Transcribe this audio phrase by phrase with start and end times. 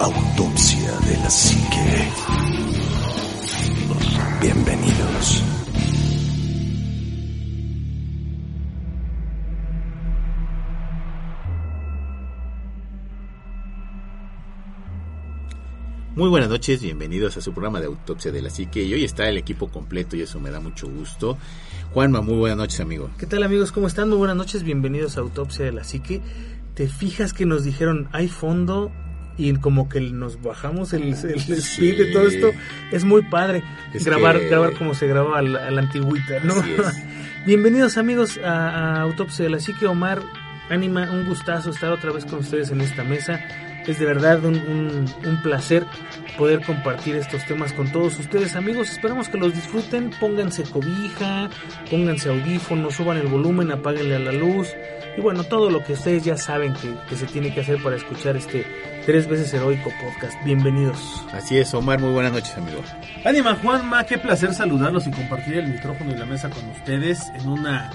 [0.00, 2.12] Autopsia de la psique.
[4.40, 5.42] Bienvenidos.
[16.14, 18.84] Muy buenas noches, bienvenidos a su programa de Autopsia de la Psique.
[18.84, 21.36] Y hoy está el equipo completo y eso me da mucho gusto.
[21.92, 23.10] Juanma, muy buenas noches, amigo.
[23.18, 23.72] ¿Qué tal, amigos?
[23.72, 24.08] ¿Cómo están?
[24.08, 26.22] Muy buenas noches, bienvenidos a Autopsia de la Psique.
[26.74, 28.92] ¿Te fijas que nos dijeron hay fondo
[29.38, 32.50] y como que nos bajamos el, el speed de todo esto?
[32.92, 33.62] Es muy padre
[33.94, 36.54] Es grabar, que- grabar como se grababa a la, a la antigüita, ¿no?
[37.46, 39.86] Bienvenidos, amigos, a, a Autopsia de la Psique.
[39.86, 40.20] Omar,
[40.68, 43.40] Ánima, un gustazo estar otra vez con ustedes en esta mesa.
[43.88, 45.84] Es de verdad un, un- un placer
[46.36, 48.90] poder compartir estos temas con todos ustedes, amigos.
[48.90, 50.10] Esperamos que los disfruten.
[50.20, 51.48] Pónganse cobija,
[51.90, 54.68] pónganse audífonos, suban el volumen, apáguenle a la luz.
[55.16, 57.96] Y bueno, todo lo que ustedes ya saben que, que se tiene que hacer para
[57.96, 58.64] escuchar este
[59.04, 60.36] tres veces heroico podcast.
[60.44, 61.24] Bienvenidos.
[61.32, 62.82] Así es, Omar, muy buenas noches, amigo.
[63.24, 67.48] Ánima Juanma, qué placer saludarlos y compartir el micrófono y la mesa con ustedes en
[67.48, 67.90] una,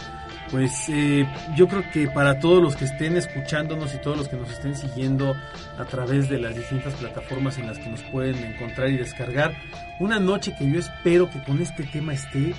[0.54, 4.36] pues eh, yo creo que para todos los que estén escuchándonos y todos los que
[4.36, 5.36] nos estén siguiendo
[5.80, 9.56] a través de las distintas plataformas en las que nos pueden encontrar y descargar,
[10.00, 12.54] una noche que yo espero que con este tema esté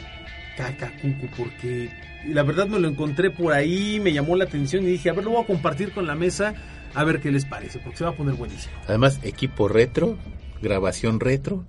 [0.56, 1.92] cacacuco, porque
[2.26, 5.22] la verdad me lo encontré por ahí, me llamó la atención y dije, a ver,
[5.22, 6.52] lo voy a compartir con la mesa,
[6.94, 8.74] a ver qué les parece, porque se va a poner buenísimo.
[8.88, 10.18] Además, equipo retro,
[10.60, 11.64] grabación retro.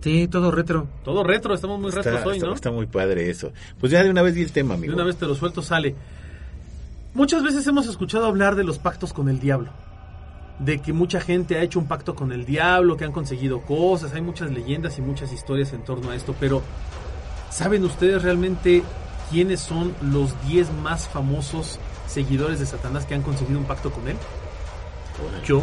[0.00, 0.86] Sí, todo retro.
[1.04, 2.54] Todo retro, estamos muy retros hoy, está- ¿no?
[2.54, 3.52] está muy padre eso.
[3.80, 4.94] Pues ya de una vez di el tema, De amigo.
[4.94, 5.94] una vez te lo suelto, sale.
[7.14, 9.70] Muchas veces hemos escuchado hablar de los pactos con el diablo.
[10.60, 14.12] De que mucha gente ha hecho un pacto con el diablo, que han conseguido cosas.
[14.14, 16.34] Hay muchas leyendas y muchas historias en torno a esto.
[16.38, 16.62] Pero,
[17.50, 18.82] ¿saben ustedes realmente
[19.30, 24.06] quiénes son los 10 más famosos seguidores de Satanás que han conseguido un pacto con
[24.08, 24.16] él?
[25.44, 25.62] Yo.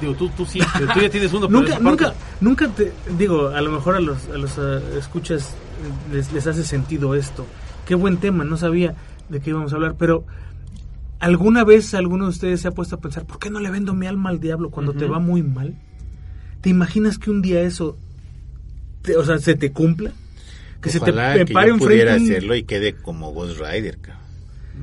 [0.00, 0.58] Digo, tú, tú sí,
[0.94, 1.48] tú ya tienes uno.
[1.50, 5.54] Nunca, nunca, nunca te digo, a lo mejor a los, a los eh, escuchas
[6.12, 7.46] les, les hace sentido esto.
[7.86, 8.94] Qué buen tema, no sabía
[9.28, 10.24] de qué íbamos a hablar, pero
[11.20, 13.94] ¿alguna vez alguno de ustedes se ha puesto a pensar, ¿por qué no le vendo
[13.94, 15.74] mi alma al diablo cuando te va muy mal?
[16.60, 17.96] ¿Te imaginas que un día eso,
[19.02, 20.12] te- o sea, se te cumpla?
[20.80, 23.58] Que Ojalá se te que pare yo enfrente pudiera un- hacerlo y quede como Ghost
[23.60, 24.22] Rider, cabrón.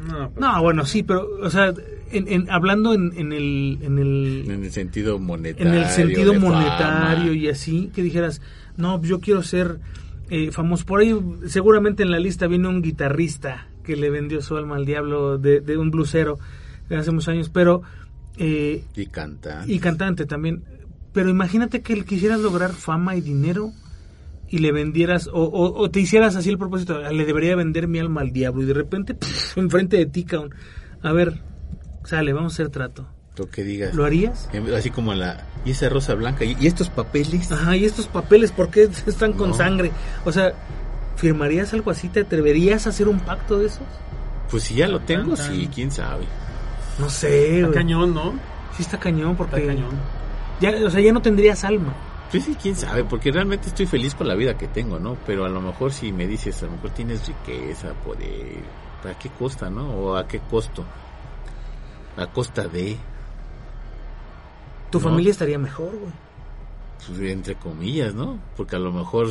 [0.08, 1.74] No, pero- No, bueno, sí, pero, o sea,
[2.12, 5.72] en, en- hablando en, en el, en el, En el sentido monetario.
[5.72, 7.34] en el sentido monetario fama.
[7.34, 8.42] y así, que dijeras,
[8.78, 9.80] no, yo quiero ser
[10.30, 10.86] eh, famoso.
[10.86, 11.16] Por ahí
[11.48, 15.60] seguramente en la lista viene un guitarrista que le vendió su alma al diablo de,
[15.60, 16.38] de un blusero
[16.90, 17.82] de hace muchos años, pero...
[18.38, 19.64] eh, Y canta.
[19.68, 20.64] y cantante también.
[21.14, 23.72] Pero imagínate que quisieras lograr fama y dinero
[24.48, 28.00] y le vendieras, o, o- o te hicieras así el propósito, le debería vender mi
[28.00, 30.54] alma al diablo y de repente, pff, enfrente de ti, cabrón.
[31.02, 31.42] A ver,
[32.04, 33.06] sale, vamos a hacer trato.
[33.38, 33.94] Lo que digas.
[33.96, 34.50] ¿Lo harías?
[34.76, 35.46] Así como la.
[35.66, 36.44] Y esa rosa blanca.
[36.44, 37.52] ¿Y, estos papeles?
[37.52, 39.56] Ajá, y estos papeles, ¿por qué están con No.
[39.56, 39.92] sangre?
[40.26, 40.54] O sea,
[41.16, 42.10] ¿firmarías algo así?
[42.10, 43.84] ¿Te atreverías a hacer un pacto de esos?
[44.50, 45.56] Pues si ya lo tengo, Tan, tan.
[45.56, 46.26] sí, quién sabe.
[47.00, 48.34] No sé, Está cañón, ¿no?
[48.76, 49.56] Sí está cañón, porque...
[49.62, 49.92] Está cañón.
[50.60, 51.94] Ya, o sea, ya no tendrías alma.
[52.32, 55.18] Pues sí, quién sabe, porque realmente estoy feliz con la vida que tengo, ¿no?
[55.26, 58.58] Pero a lo mejor si me dices, a lo mejor tienes riqueza, poder,
[59.10, 59.90] ¿a qué costa, no?
[59.90, 60.84] O a qué costo.
[62.18, 62.98] A costa de,
[64.92, 65.04] Tu No.
[65.10, 66.12] familia estaría mejor, güey.
[67.08, 68.40] pues, entre comillas, ¿no?
[68.58, 69.28] Porque a lo mejor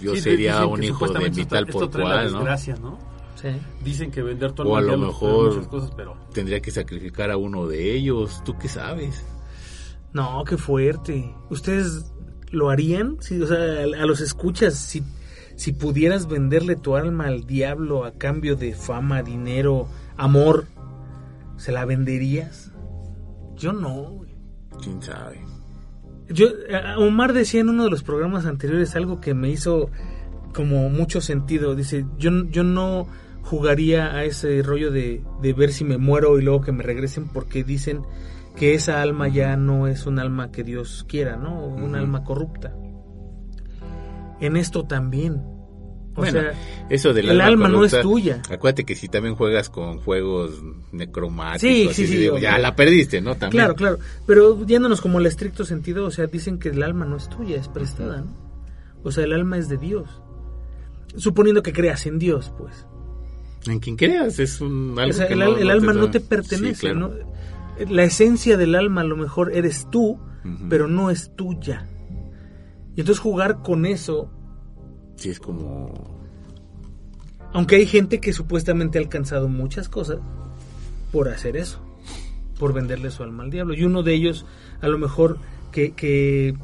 [0.00, 2.38] yo Sí, sería un hijo de supuestamente mi esto- tal esto por cual, ¿no?
[2.38, 2.98] desgracia, ¿no?
[3.36, 3.48] Sí.
[3.84, 7.66] Dicen que vender tu O a lo mejor- cosas, pero Tendría que sacrificar a uno
[7.68, 9.24] de ellos, ¿tú qué sabes?
[10.12, 11.32] No, qué fuerte.
[11.50, 12.10] ¿Ustedes
[12.50, 13.18] lo harían?
[13.20, 15.02] Sí, o sea, a, a los escuchas, si,
[15.56, 19.86] si pudieras venderle tu alma al diablo a cambio de fama, dinero,
[20.16, 20.66] amor,
[21.64, 22.70] ¿se la venderías?
[23.56, 24.20] Yo no.
[24.82, 25.40] ¿Quién sabe?
[26.28, 29.88] Yo, a- Omar decía en uno de los programas anteriores algo que me hizo
[30.54, 31.74] como mucho sentido.
[31.74, 33.06] Dice, yo, yo no
[33.40, 37.28] jugaría a ese rollo de, de ver si me muero y luego que me regresen
[37.28, 38.02] porque dicen
[38.56, 41.64] que esa alma ya no es un alma que Dios quiera, ¿no?
[41.64, 42.76] Un alma corrupta.
[44.38, 45.42] En esto también.
[46.16, 46.52] O Bueno, sea,
[46.90, 48.42] eso del el alma no corrupta, es tuya.
[48.48, 50.62] Acuérdate que si también juegas con juegos
[50.92, 53.34] necromáticos, Sí, sí, sí, digo, ya la perdiste, ¿no?
[53.34, 53.50] También.
[53.64, 53.98] Claro, claro.
[54.26, 57.56] Pero yéndonos como al estricto sentido, o sea, dicen que el alma no es tuya,
[57.56, 58.32] es prestada, ¿no?
[59.02, 60.08] O sea, el alma es de Dios.
[61.16, 62.86] Suponiendo que creas en Dios, pues.
[63.66, 66.00] En quien creas, es un algo o sea, que el, no- el no alma da-
[66.00, 66.98] no te pertenece, claro.
[66.98, 67.10] ¿no?
[67.90, 70.18] La esencia del alma a lo mejor eres tú,
[70.68, 71.86] pero no es tuya.
[72.94, 74.30] Y entonces jugar con eso,
[75.24, 76.20] Sí, es como...
[77.54, 80.18] aunque hay gente que supuestamente ha alcanzado muchas cosas
[81.12, 81.80] por hacer eso,
[82.58, 83.72] por venderle su alma al diablo.
[83.72, 84.44] Y uno de ellos,
[84.82, 85.38] a lo mejor
[85.72, 86.58] que, que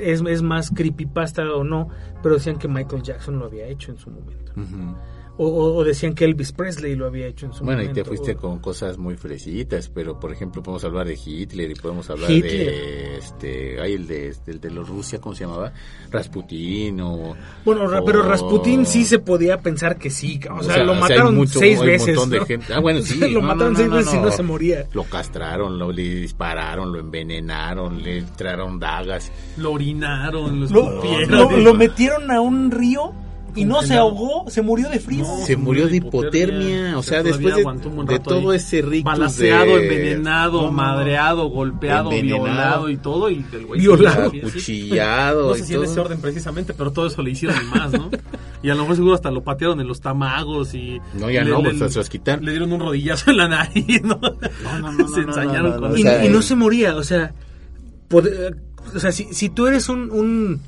[0.00, 1.90] es, es más creepypasta o no,
[2.22, 4.52] pero decían que Michael Jackson lo había hecho en su momento.
[5.44, 8.02] O- o decían que Elvis Presley lo había hecho en su Bueno, y momento.
[8.02, 11.74] te fuiste o- con cosas muy fresitas, pero por ejemplo podemos hablar de Hitler y
[11.74, 12.52] podemos hablar Hitler.
[12.52, 15.72] de este, ay, el de, el de los Rusia, ¿cómo se llamaba?
[16.10, 17.34] Rasputín o
[17.64, 20.40] Bueno, o- pero Rasputín sí se podía pensar que sí.
[20.50, 22.18] O, o sea, sea, lo o sea, mataron mucho- seis un veces.
[22.74, 24.30] Ah, bueno, O sí, sea, lo no, mataron no, seis no, veces y no.
[24.30, 24.84] se moría.
[24.92, 29.30] Lo castraron, lo le dispararon, lo envenenaron, le entraron dagas.
[29.56, 31.30] Lo orinaron, lo Lo, escupieron.
[31.30, 33.12] lo- lo metieron a un río
[33.56, 35.24] y no se ahogó, se murió de frío.
[35.24, 36.38] No, se murió de hipotermia,
[36.68, 40.62] hipotermia, o sea, después de, aguantó un buen de todo ese rictus Balaseado, de- envenenado,
[40.62, 42.44] No, madreado, golpeado, Envenenado.
[42.44, 43.30] violado y todo.
[43.30, 44.32] Y el güey Violado.
[44.36, 45.90] Acuchillado No y sé si en todo.
[45.90, 48.10] ese orden precisamente, pero todo eso le hicieron y más, ¿no?
[48.62, 50.98] Y a lo mejor seguro hasta lo patearon en los tamagos y...
[51.14, 52.44] No, ya no, pues, se los quitaron.
[52.44, 54.18] Le dieron un rodillazo en la nariz, ¿no?
[54.20, 56.42] No, no, no, se ensañaron no, no, con no, y, o sea, y no eh,
[56.42, 57.32] se moría, o sea,
[58.08, 58.56] pode-
[58.94, 60.60] o sea, si, si tú eres un, un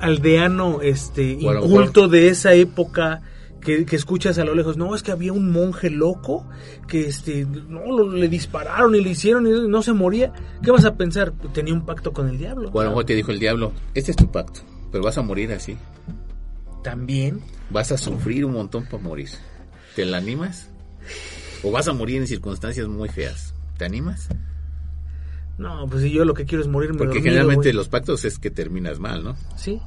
[0.00, 3.22] aldeano este O a lo inculto de esa época
[3.60, 6.46] que, que escuchas a lo lejos, no, es que había un monje loco
[6.86, 10.32] que este no lo- le dispararon y le hicieron y no se moría,
[10.62, 11.32] ¿qué vas a pensar?
[11.54, 12.70] Tenía un pacto con el diablo.
[12.72, 14.60] O a lo mejor te dijo el diablo, este es tu pacto,
[14.92, 15.76] pero vas a morir así.
[16.82, 17.40] También
[17.70, 19.30] Vas a sufrir un montón para morir.
[19.96, 20.68] ¿Te la animas?
[21.62, 23.54] ¿O vas a morir en circunstancias muy feas?
[23.78, 24.28] ¿Te animas?
[25.58, 28.38] No, pues si yo lo que quiero es morirme Porque dormido, generalmente los pactos es
[28.38, 29.36] que terminas mal, ¿no?
[29.56, 29.80] Sí.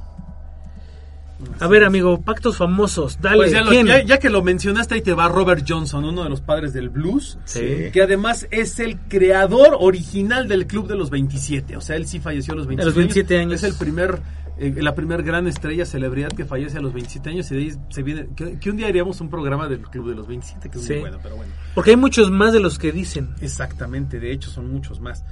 [1.60, 3.36] A ver, amigo, pactos famosos, dale.
[3.36, 3.86] Pues ya, lo- ¿quién?
[3.86, 6.88] ya- ya que lo mencionaste, ahí te va Robert Johnson, uno de los padres del
[6.88, 7.38] blues.
[7.44, 7.90] Sí.
[7.92, 11.76] Que además es el creador original del Club de los 27.
[11.76, 13.62] O sea, él sí falleció a los 27, los 27 años.
[13.62, 14.18] Es el primer,
[14.58, 17.48] eh, la primer gran estrella, celebridad que fallece a los 27 años.
[17.52, 18.30] Y de ahí se viene.
[18.34, 20.92] Que, que un día haríamos un programa del Club de los 27, que es Sí.
[20.94, 21.52] muy bueno, pero bueno.
[21.72, 23.28] Porque hay muchos más de los que dicen.
[23.40, 25.22] Exactamente, de hecho son muchos más.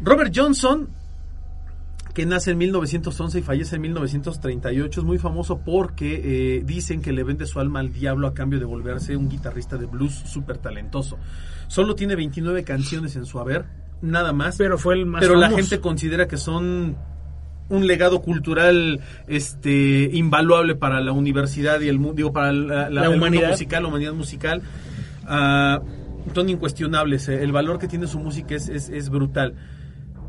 [0.00, 0.88] Robert Johnson,
[2.14, 7.12] que nace en 1911 y fallece en 1938, es muy famoso porque eh, dicen que
[7.12, 10.58] le vende su alma al diablo a cambio de volverse un guitarrista de blues súper
[10.58, 11.18] talentoso.
[11.68, 13.66] Solo tiene 29 canciones en su haber,
[14.02, 14.56] nada más.
[14.56, 16.96] Pero fue el más Pero la gente considera que son
[17.68, 23.50] un legado cultural este invaluable para la universidad y el mundo digo para la, humanidad.
[23.50, 24.62] musical la humanidad musical
[25.26, 25.80] Ah,
[26.34, 29.54] son incuestionables eh, el valor que tiene su música es, es, es brutal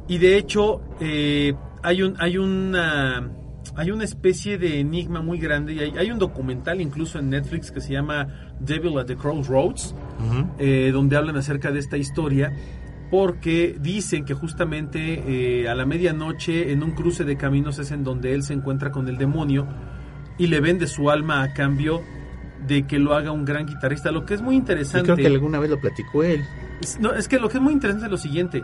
[0.08, 3.30] y de hecho eh, hay un hay una
[3.76, 7.72] hay una especie de enigma muy grande y hay, hay un documental incluso en Netflix
[7.72, 8.28] que se llama
[8.60, 9.94] Devil at the Crossroads
[10.58, 12.52] eh, donde hablan acerca de esta historia
[13.12, 18.04] porque dicen que justamente eh, a la medianoche en un cruce de caminos es en
[18.04, 19.68] donde él se encuentra con el demonio
[20.38, 22.02] y le vende su alma a cambio
[22.68, 25.14] de que lo haga un gran guitarrista, lo que es muy interesante.
[25.14, 26.42] creo que alguna vez lo platicó él.
[26.82, 28.64] Es- No, es que lo que es muy interesante es lo siguiente.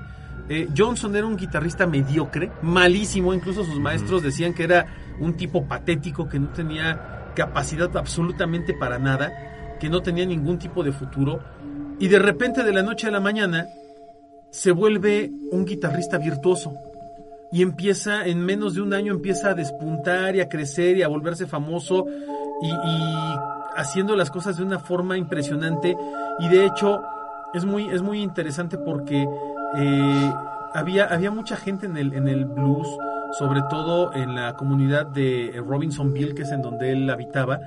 [0.50, 3.34] Eh, Johnson era un guitarrista mediocre, malísimo.
[3.34, 4.88] Incluso sus maestros decían que era
[5.20, 10.84] un tipo patético, que no tenía capacidad absolutamente para nada, que no tenía ningún tipo
[10.84, 11.40] de futuro.
[12.00, 13.68] Y de repente, de la noche a la mañana,
[14.50, 16.74] se vuelve un guitarrista virtuoso.
[17.52, 21.08] Y empieza, en menos de un año, empieza a despuntar y a crecer y a
[21.08, 22.06] volverse famoso
[22.62, 23.36] y, y
[23.76, 25.96] haciendo las cosas de una forma impresionante.
[26.40, 27.02] Y de hecho,
[27.54, 29.28] es muy, es muy interesante porque
[29.76, 30.34] eh,
[30.74, 32.88] había, había mucha gente en el, en el blues,
[33.38, 37.60] sobre todo en la comunidad de eh, Robinsonville, que es en donde él habitaba,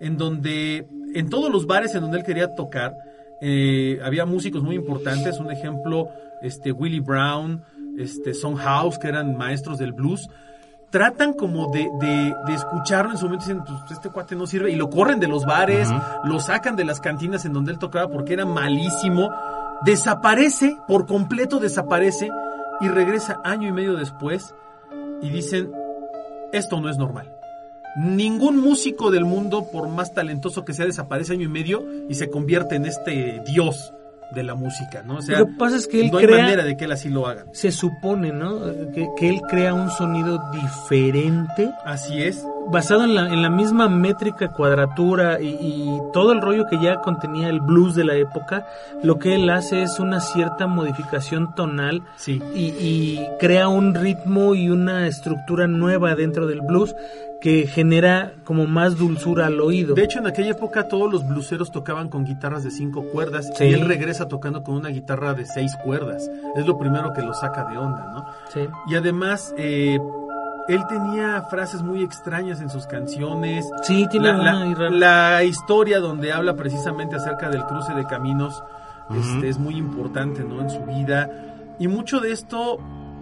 [0.00, 2.94] en donde en todos los bares en donde él quería tocar,
[3.40, 6.08] eh, había músicos muy importantes, un ejemplo,
[6.42, 7.62] este Willie Brown,
[7.98, 10.28] este Son House, que eran maestros del blues,
[10.90, 14.70] tratan como de, de, de escucharlo en su momento, dicen, pues este cuate no sirve,
[14.70, 15.88] y lo corren de los bares,
[16.24, 19.30] lo sacan de las cantinas en donde él tocaba porque era malísimo,
[19.84, 22.30] desaparece, por completo desaparece,
[22.80, 24.54] y regresa año y medio después,
[25.22, 25.70] y dicen,
[26.52, 27.34] esto no es normal.
[27.96, 32.30] Ningún músico del mundo, por más talentoso que sea, desaparece año y medio y se
[32.30, 33.92] convierte en este dios
[34.34, 35.16] de la música, ¿no?
[35.16, 36.92] O sea, Lo que pasa es que él no hay crea- manera de que él
[36.92, 37.44] así lo haga.
[37.52, 38.60] Se supone, ¿no?
[38.94, 41.70] Que, que él crea un sonido diferente.
[41.84, 42.44] Así es.
[42.70, 47.00] basado en la, en la misma métrica, cuadratura y, y todo el rollo que ya
[47.00, 48.64] contenía el blues de la época,
[49.02, 52.40] lo que él hace es una cierta modificación tonal Sí.
[52.54, 56.94] y, y crea un ritmo y una estructura nueva dentro del blues
[57.40, 59.94] que genera como más dulzura al oído.
[59.94, 63.64] De hecho, en aquella época todos los bluseros tocaban con guitarras de cinco cuerdas Sí.
[63.64, 66.30] y él regresa tocando con una guitarra de seis cuerdas.
[66.56, 68.24] Es lo primero que lo saca de onda, ¿no?
[68.52, 68.60] Sí.
[68.88, 69.98] Y además, eh,
[70.68, 73.68] él tenía frases muy extrañas en sus canciones.
[73.82, 78.62] Sí, tiene la, la historia donde habla precisamente acerca del cruce de caminos
[79.16, 80.60] este, es muy importante ¿no?
[80.60, 81.28] en su vida.
[81.78, 82.78] Y mucho de esto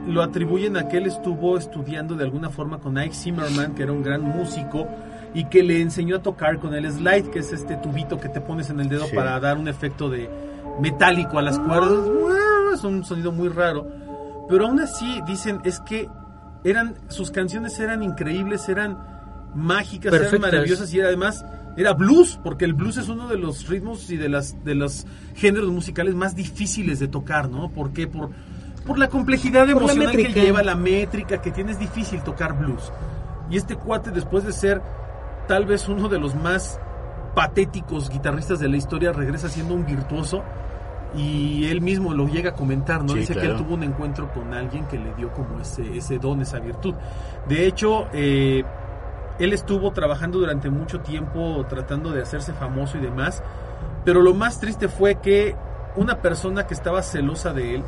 [0.07, 3.93] lo atribuyen a que él estuvo estudiando de alguna forma con Ike Zimmerman, que era
[3.93, 4.89] un gran músico,
[5.35, 8.41] y que le enseñó a tocar con el slide, que es este tubito que te
[8.41, 9.15] pones en el dedo Sí.
[9.15, 10.31] para dar un efecto de
[10.81, 11.93] metálico a las cuerdas.
[12.75, 13.87] Es un sonido muy raro.
[14.49, 16.09] Pero aún así dicen, es que
[16.65, 18.99] eran sus canciones eran increíbles, eran
[19.55, 21.45] mágicas, eran maravillosas y además
[21.77, 25.07] era blues, porque el blues es uno de los ritmos y de las de los
[25.35, 27.71] géneros musicales más difíciles de tocar, ¿no?
[27.71, 28.07] ¿Por qué?
[28.07, 28.31] Por
[28.89, 30.41] por la complejidad Por la emocional que métrica.
[30.41, 32.91] lleva la métrica que tiene es difícil tocar blues.
[33.51, 34.83] Y este cuate después de ser
[35.47, 36.81] tal vez uno de los más
[37.35, 40.43] patéticos guitarristas de la historia regresa siendo un virtuoso
[41.15, 43.13] y él mismo lo llega a comentar, ¿no?
[43.13, 46.19] Sí, Dice que él tuvo un encuentro con alguien que le dio como ese, ese
[46.19, 46.95] don, esa virtud.
[47.47, 48.65] De hecho, eh,
[49.39, 53.43] él estuvo trabajando durante mucho tiempo tratando de hacerse famoso y demás,
[54.05, 55.55] pero lo más triste fue que
[55.97, 57.85] una persona que estaba celosa de él,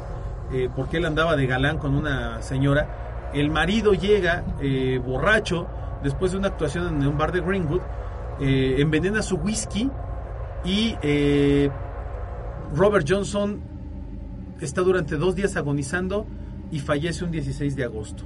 [0.52, 5.68] eh, porque él andaba de galán con una señora, el marido llega eh, borracho
[6.02, 7.80] después de una actuación en un bar de Greenwood,
[8.40, 9.90] eh, envenena su whisky
[10.64, 10.96] y
[12.74, 13.60] Robert Johnson
[14.60, 16.26] está durante dos días agonizando
[16.70, 18.24] y fallece un 16 de agosto.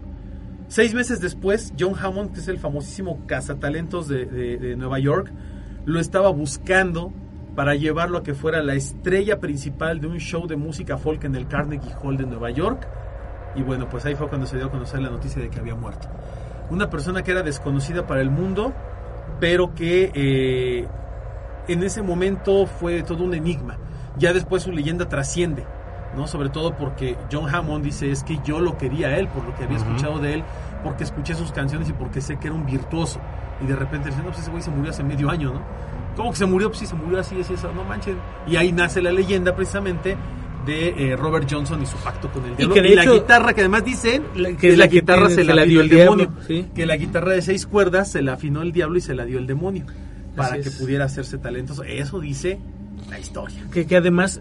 [0.67, 5.31] Seis meses después, John Hammond, que es el famosísimo cazatalentos de Nueva York,
[5.85, 7.13] lo estaba buscando
[7.55, 11.37] para llevarlo a que fuera la estrella principal de un show de música folk en
[11.37, 12.87] el Carnegie Hall de Nueva York.
[13.55, 15.75] Y bueno, pues ahí fue cuando se dio a conocer la noticia de que había
[15.75, 16.09] muerto.
[16.71, 18.73] Una persona que era desconocida para el mundo,
[19.39, 20.89] pero que eh,
[21.69, 23.79] en ese momento fue todo un enigma.
[24.17, 25.65] Ya después su leyenda trasciende,
[26.17, 26.27] ¿no?
[26.27, 29.55] Sobre todo porque John Hammond dice es que yo lo quería a él, por lo
[29.55, 30.45] que había escuchado de él,
[30.83, 33.21] porque escuché sus canciones y porque sé que era un virtuoso.
[33.61, 35.63] Y de repente dicen, no, pues ese güey se murió hace medio año, ¿no?
[36.17, 36.69] ¿Cómo que se murió?
[36.69, 38.17] Pues sí, se murió así, así, eso, no manchen.
[38.47, 40.17] Y ahí nace la leyenda precisamente
[40.67, 42.75] de eh, Robert Johnson y su pacto con el diablo.
[42.75, 45.65] que de la hecho- guitarra que además dicen que que, es la guitarra se, la,
[45.65, 46.33] dio el demonio.
[46.47, 46.67] sí.
[46.75, 49.39] Que la guitarra de seis cuerdas se la afinó el diablo y se la dio
[49.39, 49.85] el demonio.
[50.37, 50.77] Para Así que es.
[50.77, 51.85] pudiera hacerse talentoso.
[51.85, 52.59] Eso dice
[53.11, 53.63] la historia.
[53.73, 54.41] Que, que además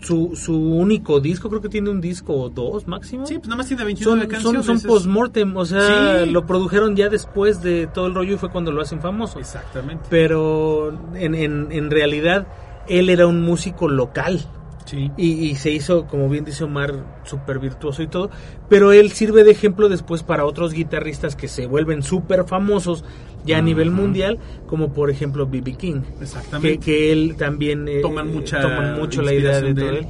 [0.00, 3.26] su, su único disco, creo que tiene un disco o dos máximo.
[3.26, 4.64] Sí, pues nada más tiene 29 son, canciones.
[4.66, 6.30] son post-mortem, o sea, Sí.
[6.30, 9.38] lo produjeron ya después de todo el rollo y fue cuando lo hacen famoso.
[9.38, 10.04] Exactamente.
[10.10, 12.46] Pero en, en, en realidad
[12.88, 14.40] él era un músico local
[14.86, 15.08] Sí.
[15.16, 18.30] y, y se hizo, como bien dice Omar, súper virtuoso y todo.
[18.68, 23.04] Pero él sirve de ejemplo después para otros guitarristas que se vuelven súper famosos
[23.44, 25.74] ya a nivel mundial, como por ejemplo B.B.
[25.74, 26.02] King.
[26.20, 26.78] Exactamente.
[26.78, 30.06] que él también eh, toman mucha, toman mucho la idea de todo él.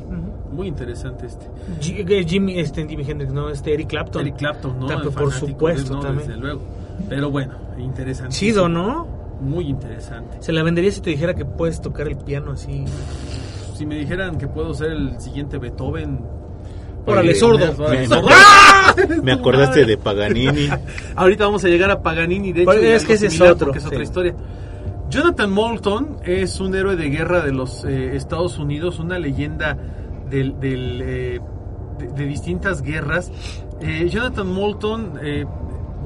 [0.52, 1.46] Muy interesante este.
[1.80, 4.22] G- que Jimmy, este Jimi Hendrix, no, este Eric Clapton.
[4.22, 4.90] Eric Clapton, ¿no?
[4.90, 6.26] El por supuesto, no, también.
[6.28, 6.60] Desde luego.
[7.08, 8.34] Pero bueno, interesante.
[8.34, 9.06] Chido, ¿no?
[9.40, 10.36] Muy interesante.
[10.40, 12.84] Se la vendería si te dijera que puedes tocar el piano así.
[13.74, 16.20] Si me dijeran que puedo ser el siguiente Beethoven.
[17.06, 17.88] Órale, sordo.
[17.88, 18.28] me- Sordo.
[19.22, 20.68] Me acordaste de Paganini.
[21.16, 23.84] Ahorita vamos a llegar a Paganini, de hecho, Pero es que ese es otro, es
[23.84, 24.02] otra sí.
[24.04, 24.34] historia.
[25.08, 29.76] Jonathan Moulton es un héroe de guerra de los eh, Estados Unidos, una leyenda
[30.28, 31.40] del, del, eh,
[31.98, 33.30] de, de distintas guerras.
[33.80, 35.44] Eh, Jonathan Moulton eh,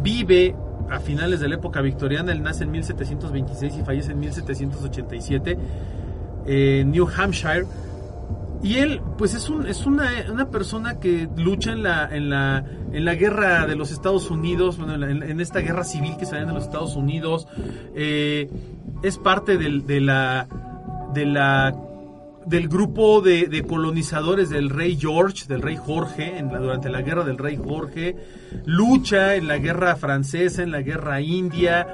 [0.02, 0.54] vive
[0.90, 5.58] a finales de la época victoriana, él nace en 1726 y fallece en 1787
[6.46, 7.64] en New Hampshire.
[8.64, 12.64] Y él, pues es, un, es una, una persona que lucha en la, en, la,
[12.92, 16.36] en la guerra de los Estados Unidos, bueno, en, en esta guerra civil que se
[16.36, 17.46] da en los Estados Unidos.
[17.94, 18.48] Eh,
[19.02, 20.48] es parte del, de la,
[21.12, 21.76] de la,
[22.46, 27.02] del grupo de, de colonizadores del rey George, del rey Jorge, en la- durante la
[27.02, 28.16] guerra del rey Jorge.
[28.64, 31.86] Lucha en la guerra francesa, en la guerra india.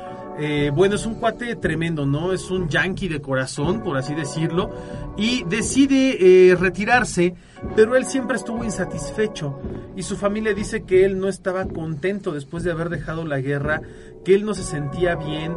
[0.43, 2.33] Eh, bueno, es un cuate tremendo, ¿no?
[2.33, 4.71] Es un yankee de corazón, por así decirlo,
[5.19, 6.17] y decide
[6.51, 7.35] eh, retirarse,
[7.77, 9.61] pero él siempre estuvo insatisfecho
[9.95, 13.83] y su familia dice que él no estaba contento después de haber dejado la guerra,
[14.25, 15.55] que él no se sentía bien,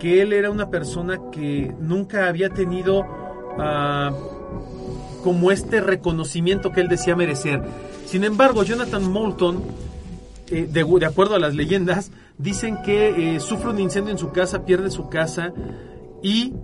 [0.00, 3.04] que él era una persona que nunca había tenido
[3.56, 4.10] ah,
[5.22, 7.62] como este reconocimiento que él decía merecer.
[8.04, 9.62] Sin embargo, Jonathan Moulton
[10.50, 14.30] eh, de, de acuerdo a las leyendas, dicen que eh, sufre un incendio en su
[14.30, 15.52] casa, pierde su casa
[16.22, 16.54] y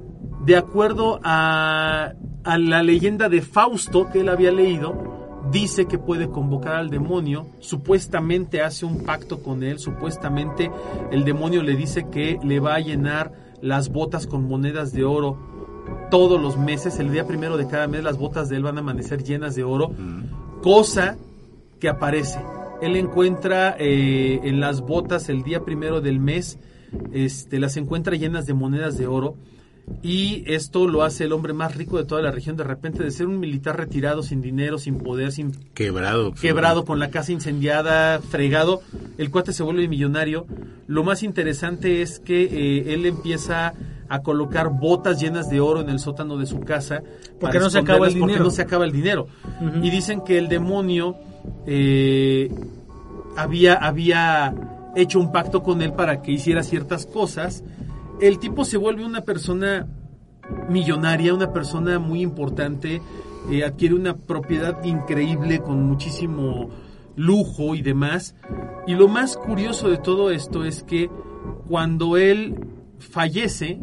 [0.44, 2.12] de acuerdo a,
[2.44, 7.46] a la leyenda de Fausto que él había leído, dice que puede convocar al demonio,
[7.58, 10.70] supuestamente hace un pacto con él, supuestamente
[11.10, 15.38] el demonio le dice que le va a llenar las botas con monedas de oro
[16.10, 18.80] todos los meses, el día primero de cada mes las botas de él van a
[18.80, 19.92] amanecer llenas de oro,
[20.62, 21.16] cosa
[21.78, 22.40] que aparece.
[22.82, 26.58] Él encuentra eh, en las botas el día primero del mes,
[27.12, 29.36] este, las encuentra llenas de monedas de oro
[30.02, 33.10] y esto lo hace el hombre más rico de toda la región de repente de
[33.10, 36.32] ser un militar retirado sin dinero sin poder sin Quebrado.
[36.34, 38.82] quebrado con la casa incendiada fregado
[39.18, 40.46] el cuate se vuelve millonario
[40.86, 43.74] lo más interesante es que eh, él empieza
[44.08, 47.02] a colocar botas llenas de oro en el sótano de su casa
[47.40, 48.44] Porque para no se acaba el porque dinero.
[48.44, 49.26] no se acaba el dinero
[49.82, 51.16] y dicen que el demonio
[51.66, 52.50] eh,
[53.36, 54.54] había había
[54.96, 57.62] hecho un pacto con él para que hiciera ciertas cosas
[58.20, 59.86] el tipo se vuelve una persona
[60.68, 63.00] millonaria, una persona muy importante,
[63.50, 66.68] eh, adquiere una propiedad increíble con muchísimo
[67.16, 68.34] lujo y demás.
[68.86, 71.08] Y lo más curioso de todo esto es que
[71.68, 72.56] cuando él
[72.98, 73.80] fallece,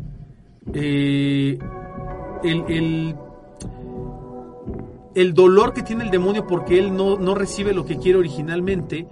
[0.73, 1.57] eh,
[2.43, 3.15] el, el-
[5.15, 9.07] el dolor que tiene el demonio porque él no, no recibe lo que quiere originalmente,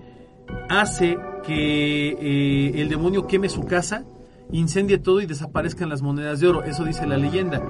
[0.70, 4.06] hace que eh, el demonio queme su casa,
[4.52, 6.64] incendie todo y desaparezcan las monedas de oro.
[6.64, 7.62] Eso dice la leyenda.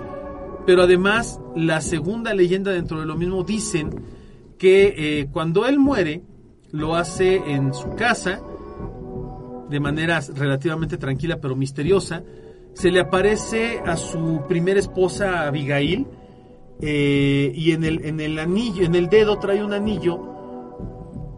[0.65, 3.89] Pero además, la segunda leyenda dentro de lo mismo dicen
[4.58, 6.24] que eh, cuando él muere,
[6.72, 8.41] lo hace en su casa,
[9.70, 12.24] de manera relativamente tranquila pero misteriosa.
[12.74, 16.08] Se le aparece a su primera esposa Abigail
[16.82, 20.20] eh, y en el, en el anillo, en el dedo trae un anillo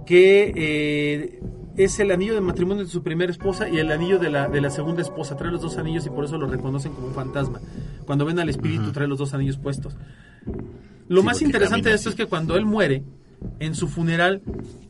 [0.05, 1.39] que eh,
[1.77, 4.61] es el anillo de matrimonio de su primera esposa y el anillo de la, de
[4.61, 5.37] la segunda esposa.
[5.37, 7.61] Trae los dos anillos y por eso lo reconocen como un fantasma.
[8.05, 9.95] Cuando ven al espíritu trae los dos anillos puestos.
[11.07, 12.15] Lo Sí, más interesante de esto así.
[12.15, 13.03] es que cuando él muere,
[13.59, 14.41] en su funeral,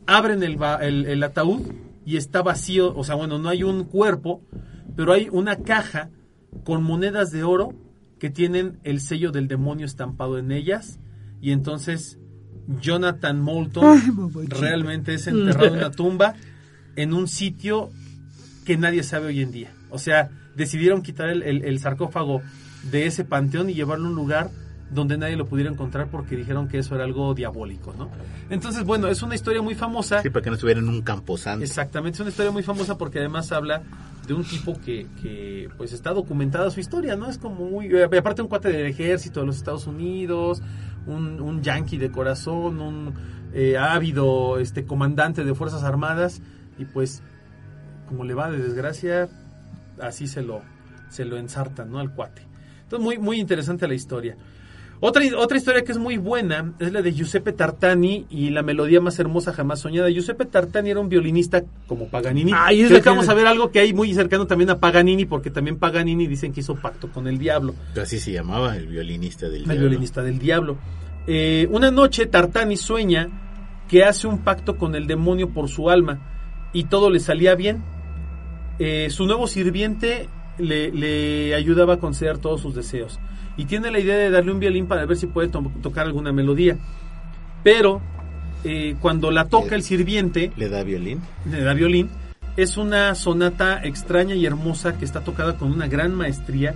[0.06, 1.60] abren el, el, el ataúd
[2.06, 4.42] y está vacío, o sea, bueno, no hay un cuerpo,
[4.96, 6.10] pero hay una caja
[6.64, 7.74] con monedas de oro
[8.18, 10.98] que tienen el sello del demonio estampado en ellas
[11.40, 12.18] y entonces
[12.80, 16.34] Jonathan Moulton realmente es enterrado en una tumba
[17.02, 17.90] en un sitio
[18.64, 19.70] que nadie sabe hoy en día.
[19.90, 22.42] O sea, decidieron quitar el, el- el sarcófago
[22.90, 24.50] de ese panteón y llevarlo a un lugar
[24.90, 28.08] donde nadie lo pudiera encontrar porque dijeron que eso era algo diabólico, ¿no?
[28.48, 30.22] Entonces, bueno, es una historia muy famosa.
[30.22, 31.62] Sí, para que no estuviera en un camposanto.
[31.64, 33.82] Exactamente, es una historia muy famosa porque además habla
[34.26, 37.28] de un tipo que, que, pues está documentada su historia, ¿no?
[37.28, 40.62] Es como muy, eh, aparte un cuate del ejército de los Estados Unidos,
[41.06, 43.14] un, un yankee de corazón, un
[43.52, 46.40] eh, ávido este comandante de fuerzas armadas
[46.78, 47.22] y pues
[48.06, 49.28] como le va de desgracia,
[50.00, 50.62] así se lo,
[51.10, 51.98] se lo ensartan, ¿no?
[51.98, 52.42] Al cuate.
[52.84, 54.36] Entonces muy, muy interesante la historia.
[55.00, 59.00] Otra, otra historia que es muy buena es la de Giuseppe Tartani y la melodía
[59.00, 60.08] más hermosa jamás soñada.
[60.10, 62.50] Giuseppe Tartani era un violinista como Paganini.
[62.52, 65.50] Ay, es que vamos a ver algo que hay muy cercano también a Paganini, porque
[65.50, 69.58] también Paganini dicen que hizo pacto con el diablo, Así se llamaba el violinista del
[69.58, 69.80] el diablo.
[69.82, 70.78] violinista del diablo.
[71.28, 73.28] Eh, una noche Tartani sueña
[73.88, 76.37] que hace un pacto con el demonio por su alma
[76.72, 77.82] y todo le salía bien.
[78.78, 80.28] Eh, su nuevo sirviente
[80.58, 83.18] le, le ayudaba a conceder todos sus deseos
[83.56, 86.32] y tiene la idea de darle un violín para ver si puede to- tocar alguna
[86.32, 86.76] melodía.
[87.64, 88.00] Pero
[88.64, 91.20] eh, cuando la toca el sirviente, ¿Le da violín?
[91.44, 92.08] de la violín
[92.56, 96.74] es una sonata extraña y hermosa que está tocada con una gran maestría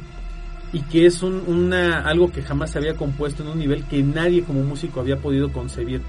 [0.73, 4.03] y que es un- una, algo que jamás se había compuesto en un nivel que
[4.03, 6.01] nadie como músico había podido concebir.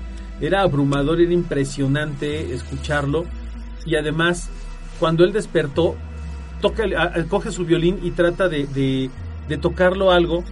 [0.41, 3.26] Era abrumador, era impresionante escucharlo
[3.86, 4.50] y además
[5.00, 5.96] cuando él despertó
[6.62, 9.10] toca, el- a- a- coge su violín y trata de, de-
[9.50, 10.43] de tocarlo algo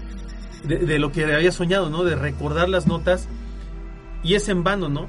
[0.66, 2.04] de, de lo que había soñado, ¿no?
[2.04, 3.28] De recordar las notas
[4.24, 5.08] y es en vano, ¿no?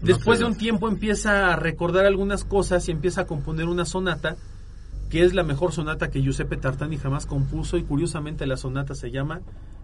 [0.00, 4.36] Después de un tiempo empieza a recordar algunas cosas y empieza a componer una sonata
[5.10, 9.10] que es la mejor sonata que Giuseppe Tartani jamás compuso y curiosamente la sonata se
[9.10, 9.40] llama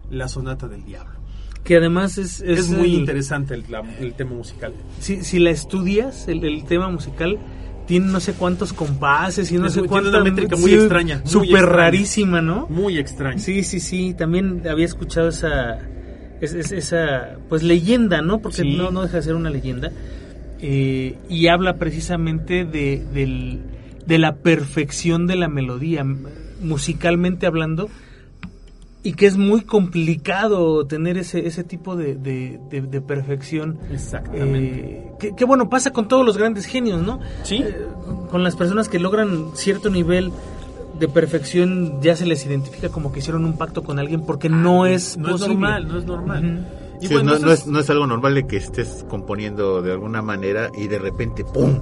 [0.09, 1.19] La Sonata del Diablo.
[1.67, 2.39] Que además es...
[2.41, 4.73] Es, muy el- interesante el, la- el tema musical.
[4.99, 7.37] Si, si la estudias, el, el tema musical
[7.85, 10.73] tiene no sé cuántos compases y no Es sé muy- tiene cuánta una métrica muy
[10.73, 11.65] extraña, Súper extraña.
[11.75, 12.67] rarísima, ¿no?
[12.69, 13.39] Muy extraño.
[13.39, 14.13] Sí, sí, sí.
[14.17, 15.79] También había escuchado esa,
[16.41, 18.39] es- es- esa pues leyenda, ¿no?
[18.39, 18.75] Porque Sí.
[18.77, 19.91] no, no deja de ser una leyenda.
[20.59, 23.59] Eh, y habla precisamente de, del-
[24.05, 26.05] de la perfección de la melodía,
[26.61, 27.89] musicalmente hablando,
[29.07, 33.77] y que es muy complicado tener ese, ese tipo de, de- de- de perfección.
[33.91, 34.57] Exactamente.
[34.89, 37.19] Eh, que, que, bueno, pasa con todos los grandes genios, ¿no?
[37.43, 37.63] Sí.
[37.65, 37.75] Eh,
[38.29, 40.31] con las personas que logran cierto nivel
[40.99, 44.85] de perfección ya se les identifica como que hicieron un pacto con alguien porque no
[44.87, 46.43] es no es normal, no es normal.
[46.43, 46.65] Ujú.
[47.03, 49.81] Y Sí, bueno, no, no es- es, no es algo normal de que estés componiendo
[49.83, 51.79] de alguna manera y de repente ¡pum!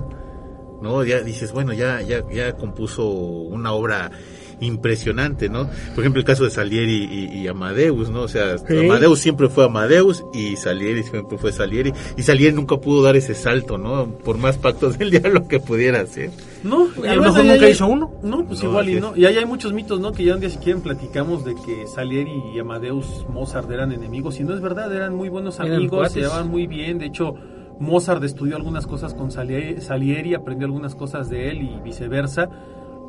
[0.81, 1.03] ¿No?
[1.05, 4.11] Ya dices, bueno, ya, ya, ya compuso una obra
[4.59, 5.69] impresionante, ¿no?
[5.93, 8.21] Por ejemplo, el caso de Salieri y, y Amadeus, ¿no?
[8.21, 8.77] O sea, Sí.
[8.79, 13.33] Amadeus siempre fue Amadeus y Salieri siempre fue Salieri y Salieri nunca pudo dar ese
[13.35, 14.07] salto, ¿no?
[14.23, 16.29] Por más pactos del diablo que pudiera hacer.
[16.63, 18.11] No, Y a lo mejor nunca hay- hizo uno.
[18.23, 19.15] No, pues No, igual y no.
[19.15, 20.11] Y ahí hay muchos mitos, ¿no?
[20.11, 24.39] Que ya un día si quieren platicamos de que Salieri y Amadeus Mozart eran enemigos.
[24.39, 26.97] Y no es verdad, eran muy buenos amigos, se llevaban muy bien.
[26.97, 27.35] De hecho,
[27.79, 32.49] Mozart estudió algunas cosas con Salieri, Salieri, aprendió algunas cosas de él y viceversa.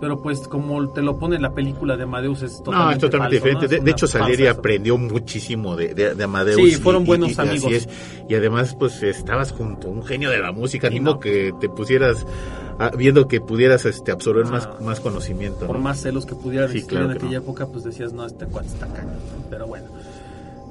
[0.01, 2.99] Pero pues como te lo pone en la película de Amadeus es totalmente No, es
[2.99, 3.61] totalmente falso, ¿no?
[3.61, 3.77] diferente.
[3.79, 6.57] Es De, hecho, Salieri aprendió muchísimo de, de, de Amadeus.
[6.57, 7.73] Sí, fueron buenos así amigos.
[7.73, 7.89] es.
[8.29, 11.19] Y además, pues, estabas junto a un genio de la música, Y mismo no.
[11.21, 12.27] que te pusieras,
[12.79, 14.51] ah, viendo que pudieras este, absorber Ah.
[14.51, 15.67] más, más conocimiento.
[15.67, 15.83] por ¿no?
[15.83, 18.69] más celos que pudieran Sí, claro en que aquella época, pues decías, no, este cuate
[18.69, 19.09] está cagado.
[19.13, 19.45] ¿no?
[19.49, 19.87] Pero bueno.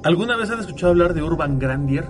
[0.04, 2.08] ¿Alguna vez han escuchado hablar de Urban Grandier?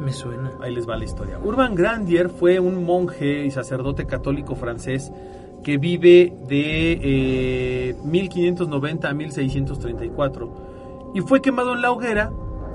[0.00, 0.50] Me suena.
[0.60, 1.38] Ahí les va la historia.
[1.44, 5.12] Urban Grandier fue un monje y sacerdote católico francés
[5.62, 12.32] que vive de eh, 1590 a 1634 y fue quemado en la hoguera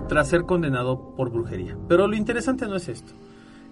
[0.08, 1.78] tras ser condenado por brujería.
[1.88, 3.14] Pero lo interesante no es esto.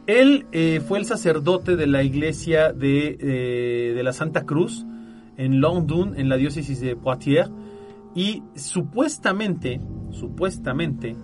[0.08, 4.86] Él eh, fue el sacerdote de la iglesia de, eh, la Santa Cruz
[5.38, 7.50] en London, en la diócesis de Poitiers,
[8.14, 11.16] y supuestamente, supuestamente,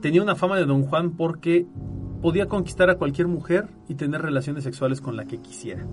[0.00, 1.66] tenía una fama de Don Juan porque
[2.20, 5.86] podía conquistar a cualquier mujer y tener relaciones sexuales con la que quisiera.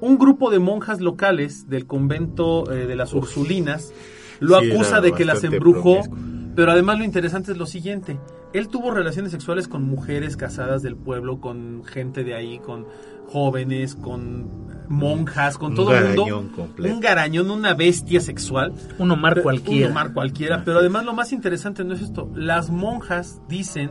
[0.00, 3.92] Un grupo de monjas locales del convento eh, de las Ursulinas
[4.40, 6.18] lo Sí, acusa de que las embrujó, promiscuo.
[6.56, 8.18] pero además lo interesante es lo siguiente.
[8.52, 12.86] Él tuvo relaciones sexuales con mujeres casadas del pueblo, con gente de ahí, con
[13.28, 14.48] jóvenes, con
[14.88, 16.24] monjas, con Un todo el mundo.
[16.24, 16.94] garañón completo.
[16.94, 18.72] Un garañón, una bestia sexual.
[18.98, 19.86] Un Omar cualquiera.
[19.86, 20.62] Un Omar cualquiera.
[20.64, 22.30] Pero además lo más interesante no es esto.
[22.34, 23.90] Las monjas dicen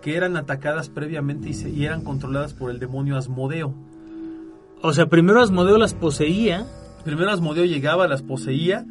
[0.00, 3.74] que eran atacadas previamente y, se- y eran controladas por el demonio Asmodeo.
[4.82, 6.66] O sea, primero Asmodeo las poseía.
[7.04, 8.86] Primero Asmodeo llegaba, las poseía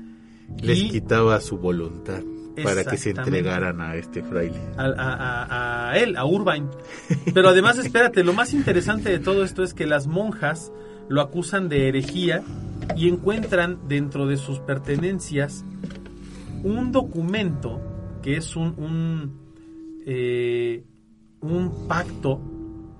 [0.61, 2.21] Les y quitaba su voluntad
[2.63, 4.59] para que se entregaran a este fraile.
[4.77, 6.67] a, a- a- a él, a Urbain.
[7.33, 10.71] Pero además, espérate, lo más interesante de todo esto es que las monjas
[11.07, 12.43] lo acusan de herejía
[12.95, 15.63] y encuentran dentro de sus pertenencias
[16.63, 17.79] un documento
[18.21, 19.39] que es un, un,
[20.05, 20.83] eh,
[21.41, 22.41] un pacto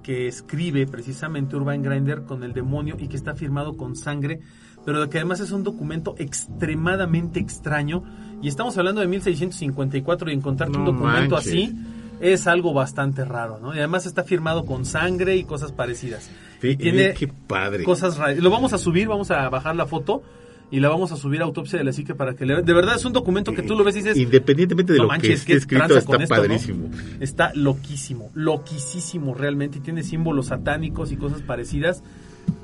[0.09, 4.39] que escribe precisamente Urban Grinder con el demonio y que está firmado con sangre,
[4.83, 8.03] pero que además es un documento extremadamente extraño.
[8.41, 11.51] Y estamos hablando de 1654 y encontrarte un documento manches.
[11.53, 11.77] así
[12.21, 13.75] es algo bastante raro, ¿no?
[13.75, 16.31] Y además está firmado con sangre y cosas parecidas.
[16.59, 17.83] Sí, Y tiene qué padre.
[17.83, 18.39] cosas raras.
[18.39, 20.23] Lo vamos a subir, vamos a bajar la foto
[20.71, 22.95] y la vamos a subir a Autopsia de la Psique para que le De verdad
[22.95, 25.53] es un documento que tú lo ves y dices, Independientemente de no lo que esté
[25.53, 26.89] escrito, está padrísimo.
[27.19, 29.79] Está loquísimo, loquísimo realmente.
[29.79, 32.03] Y tiene símbolos satánicos y cosas parecidas.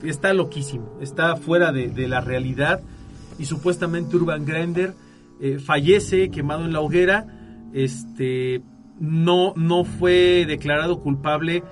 [0.03, 2.81] Está loquísimo, está fuera de, de la realidad.
[3.39, 4.93] Y supuestamente Urban Grender
[5.41, 7.25] eh, fallece quemado en la hoguera.
[7.73, 8.61] Este
[8.99, 11.63] no, no fue declarado culpable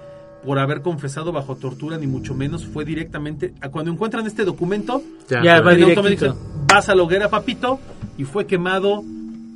[0.45, 2.65] por haber confesado bajo tortura, ni mucho menos.
[2.65, 3.53] Fue directamente.
[3.61, 6.37] a Cuando encuentran este documento, Ya, pero- va directito.
[6.67, 7.79] vas a la hoguera, papito,
[8.17, 9.03] y fue quemado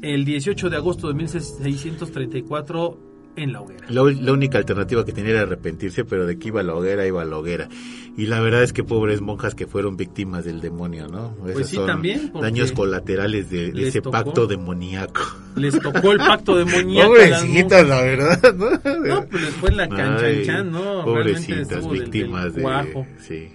[0.02, 2.98] el 18 de agosto de 1634
[3.38, 3.86] en la hoguera.
[3.90, 7.06] La, la única alternativa que tenía era arrepentirse, pero de que iba a la hoguera,
[7.08, 7.70] iba a la hoguera.
[8.18, 11.36] Y la verdad es que pobres monjas que fueron víctimas del demonio, ¿no?
[11.44, 14.12] Esos Pues sí, son también, Daños colaterales de, ese tocó.
[14.12, 15.22] pacto demoníaco.
[15.56, 17.10] Les tocó el pacto demoníaco.
[17.14, 18.70] Pobrecitas, la verdad, ¿no?
[18.72, 21.04] No, pues les fue en la cancha Ay, en chan, ¿no?
[21.06, 23.06] Pobrecitas, estuvo del- del víctimas de...
[23.20, 23.50] Sí.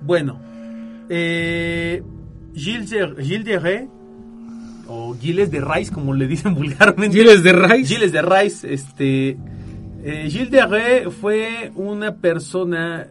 [0.00, 0.40] Bueno,
[1.08, 2.02] eh,
[2.54, 3.88] Gilles, de, Gilles de Rey,
[4.88, 7.16] o Gilles de Rice, como le dicen vulgarmente.
[7.16, 7.94] Giles de Rice.
[7.94, 9.36] Gilles de Rice, este.
[10.04, 13.06] eh, Gilles de Rey fue una persona.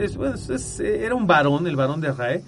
[0.00, 2.40] es- es- es- era un varón, el varón de Rey.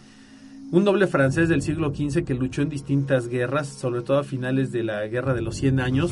[0.73, 4.73] Un noble francés del siglo XV que luchó en distintas guerras, sobre todo a finales
[4.73, 6.11] de la Guerra de los 100 años,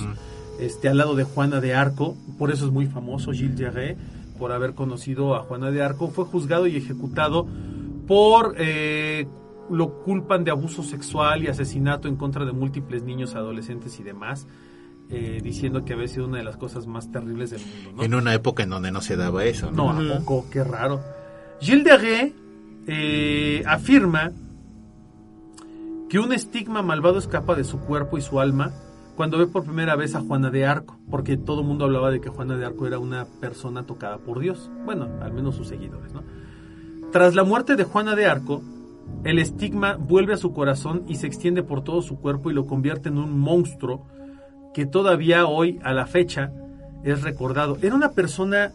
[0.60, 2.16] este, al lado de Juana de Arco.
[2.38, 3.96] Por eso es muy famoso Gilles de Rey,
[4.38, 6.08] por haber conocido a Juana de Arco.
[6.08, 7.46] Fue juzgado y ejecutado
[8.06, 8.54] por.
[8.58, 9.26] eh,
[9.70, 14.46] lo culpan de abuso sexual y asesinato en contra de múltiples niños, adolescentes y demás,
[15.08, 17.92] eh, diciendo que había sido una de las cosas más terribles del mundo.
[17.96, 18.02] ¿no?
[18.02, 19.92] En una época en donde no se daba eso, ¿no?
[19.92, 20.46] No, ¿a poco?
[20.50, 21.00] Qué raro.
[21.60, 22.34] Gilles de Rey
[22.86, 24.32] eh, afirma
[26.08, 28.72] que un estigma malvado escapa de su cuerpo y su alma
[29.16, 32.20] cuando ve por primera vez a Juana de Arco, porque todo el mundo hablaba de
[32.20, 34.70] que Juana de Arco era una persona tocada por Dios.
[34.84, 36.22] Bueno, al menos sus seguidores, ¿no?
[37.12, 38.62] Tras la muerte de Juana de Arco,
[39.24, 42.66] el estigma vuelve a su corazón y se extiende por todo su cuerpo y lo
[42.66, 44.06] convierte en un monstruo
[44.74, 46.50] que todavía hoy, a la fecha,
[47.04, 47.76] es recordado.
[47.82, 48.72] Era una persona,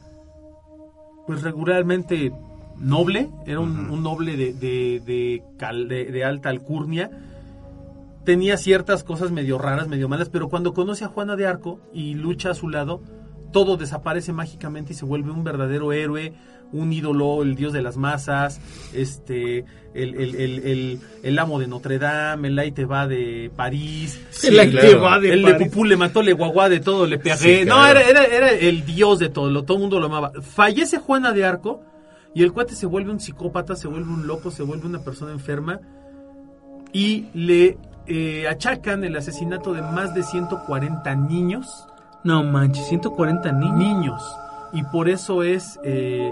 [1.26, 2.32] pues regularmente
[2.78, 7.10] noble, era un, un noble de, de, de, cal- de- de alta alcurnia.
[8.24, 12.14] Tenía ciertas cosas medio raras, medio malas, pero cuando conoce a Juana de Arco y
[12.14, 13.02] lucha a su lado,
[13.52, 16.34] todo desaparece mágicamente y se vuelve un verdadero héroe,
[16.72, 18.60] un ídolo, el dios de las masas,
[18.94, 24.20] este, el, el, el, el, el amo de Notre Dame, el Aite va de París,
[24.44, 25.02] El Aite claro.
[25.02, 25.68] va de el de París.
[25.70, 27.38] Pupú le mató, le guaguá de todo, le pegué.
[27.38, 30.32] Sí, No, era, era, era el dios de todo, lo, todo el mundo lo amaba.
[30.42, 31.82] Fallece Juana de Arco
[32.34, 35.32] y el cuate se vuelve un psicópata, se vuelve un loco, se vuelve una persona
[35.32, 35.80] enferma
[36.94, 37.78] y le
[38.08, 41.88] eh, achacan el asesinato de más de 140 niños.
[42.24, 43.78] No manches, 140 niños.
[43.78, 44.22] Niños.
[44.74, 46.32] Y por eso es eh,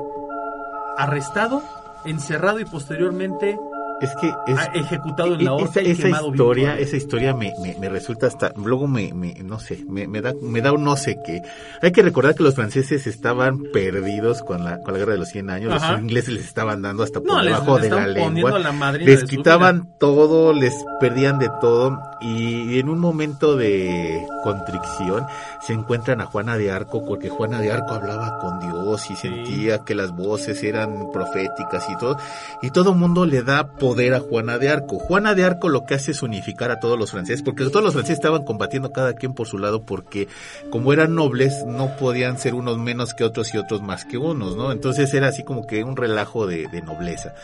[0.98, 1.62] arrestado,
[2.06, 3.58] encerrado y posteriormente
[4.02, 7.76] Es que es, ejecutado en la horca esa, y esa historia, esa historia me, me,
[7.80, 11.18] me resulta hasta, luego me, me no sé, me, da, me da un no sé
[11.26, 11.42] qué.
[11.82, 15.30] Hay que recordar que los franceses estaban perdidos con la, con la guerra de los
[15.30, 15.94] 100 años, Ajá.
[15.94, 18.60] los ingleses les estaban dando hasta por No, debajo les de la lengua.
[18.60, 25.28] la les quitaban todo, les perdían de todo y en un momento de contrición
[25.62, 29.80] se encuentran a Juana de Arco porque Juana de Arco hablaba con Dios y sentía
[29.80, 32.18] que las voces eran proféticas y todo
[32.64, 34.98] y todo mundo le da poder a Juana de Arco.
[34.98, 37.94] Juana de Arco lo que hace es unificar a todos los franceses porque todos los
[37.94, 40.28] franceses estaban combatiendo cada quien por su lado porque
[40.72, 44.56] como eran nobles no podían ser unos menos que otros y otros más que unos,
[44.56, 44.72] ¿no?
[44.72, 47.36] Entonces era así como que un relajo de, de nobleza.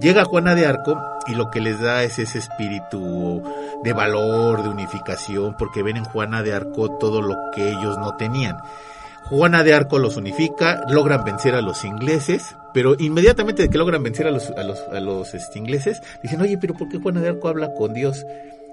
[0.00, 3.42] Llega Juana de Arco y lo que les da es ese espíritu
[3.84, 8.16] de valor, de unificación, porque ven en Juana de Arco todo lo que ellos no
[8.16, 8.56] tenían.
[9.24, 14.02] Juana de Arco los unifica, logran vencer a los ingleses, pero inmediatamente de que logran
[14.02, 17.20] vencer a los, a los, a los este, ingleses, dicen, oye, pero ¿por qué Juana
[17.20, 18.26] de Arco habla con Dios?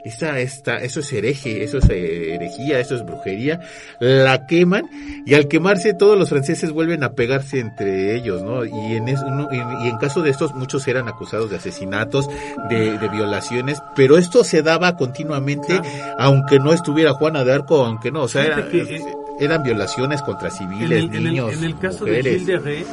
[0.05, 3.59] Esta, esta, eso es hereje, eso es herejía, eso es brujería.
[3.99, 4.85] La queman
[5.25, 8.63] y al quemarse todos los franceses vuelven a pegarse entre ellos, ¿no?
[8.63, 12.29] Y en, eso, no- y, y en caso de estos muchos eran acusados de asesinatos,
[12.69, 15.81] de, de violaciones, pero esto se daba continuamente,
[16.17, 19.61] aunque no estuviera Juana de Arco, aunque no, o sea, era- Fíjate que, eh, eran
[19.61, 22.23] violaciones contra En civiles, en el- niños, en el caso mujeres.
[22.23, 22.87] de Gilles de Rais,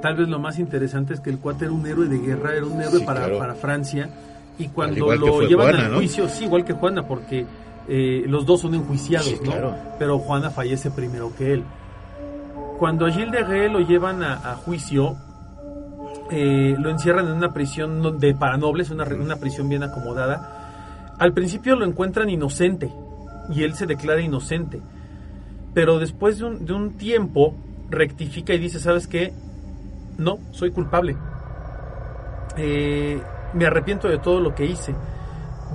[0.00, 2.64] tal vez lo más interesante es que el cuate era un héroe de guerra, era
[2.64, 3.38] un héroe Sí, para, claro.
[3.38, 4.08] para Francia.
[4.58, 5.98] Y cuando lo llevan Juana, al ¿no?
[5.98, 7.46] juicio, sí, igual que Juana, porque
[7.88, 9.50] eh, los dos son enjuiciados, Sí, ¿no?
[9.52, 9.74] claro.
[9.98, 11.64] Pero Juana fallece primero que él.
[12.78, 15.16] Cuando a Gilles de Rais lo llevan a, a juicio,
[16.30, 21.14] eh, lo encierran en una prisión de para nobles, una, una prisión bien acomodada.
[21.18, 22.92] Al principio lo encuentran inocente
[23.52, 24.80] y él se declara inocente.
[25.74, 27.54] Pero después de un, de un tiempo
[27.90, 29.32] rectifica y dice, ¿sabes qué?
[30.16, 31.16] No, soy culpable.
[32.56, 33.20] Eh,
[33.52, 34.94] me arrepiento de todo lo que hice.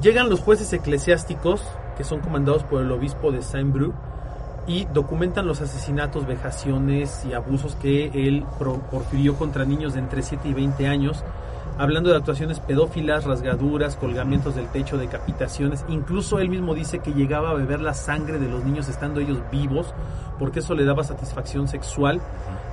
[0.01, 1.61] Llegan los jueces eclesiásticos,
[1.97, 3.93] que son comandados por el obispo de Saint-Bru,
[4.65, 8.45] y documentan los asesinatos, vejaciones y abusos que él
[8.91, 11.23] porfirió contra niños de entre 7 y 20 años,
[11.77, 15.83] hablando de actuaciones pedófilas, rasgaduras, colgamientos del techo, decapitaciones.
[15.89, 19.39] Incluso él mismo dice que llegaba a beber la sangre de los niños estando ellos
[19.51, 19.93] vivos,
[20.39, 22.21] porque eso le daba satisfacción sexual,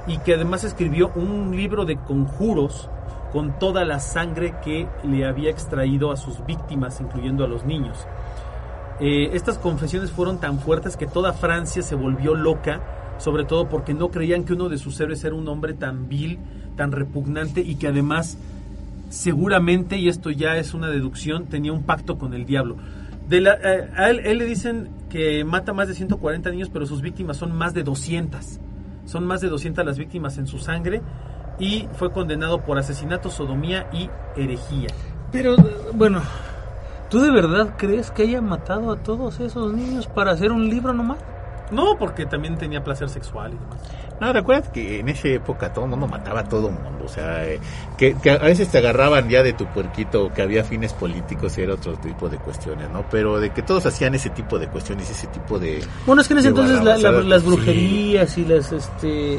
[0.07, 2.89] y que además escribió un libro de conjuros
[3.33, 8.07] con toda la sangre que le había extraído a sus víctimas, incluyendo a los niños.
[9.01, 12.81] Eh, estas confesiones fueron tan fuertes que toda Francia se volvió loca,
[13.19, 16.39] sobre todo porque no creían que uno de sus héroes era un hombre tan vil,
[16.77, 18.37] tan repugnante y que además
[19.09, 22.77] seguramente, y esto ya es una deducción, tenía un pacto con el diablo.
[23.31, 27.37] Eh, a él, él le dicen que mata más de 140 niños, pero sus víctimas
[27.37, 28.61] son más de 200.
[29.07, 31.01] Son más de 200 las víctimas en su sangre
[31.61, 34.89] y fue condenado por asesinato, sodomía y herejía.
[35.31, 35.55] Pero,
[35.95, 36.23] bueno,
[37.09, 40.93] ¿tú de verdad crees que haya matado a todos esos niños para hacer un libro
[40.93, 41.19] nomás?
[41.71, 43.79] No, porque también tenía placer sexual y demás.
[44.21, 47.09] No, recuerda que en esa época todo el mundo mataba a todo el mundo, o
[47.09, 47.59] sea, eh,
[47.97, 51.63] que, que a veces te agarraban ya de tu puerquito, que había fines políticos y
[51.63, 53.05] era otro tipo de cuestiones, ¿no?
[53.11, 55.83] Pero de que todos hacían ese tipo de cuestiones, ese tipo de...
[56.05, 57.49] Bueno, es que en ese entonces la- las sí.
[57.49, 59.39] brujerías y las, este,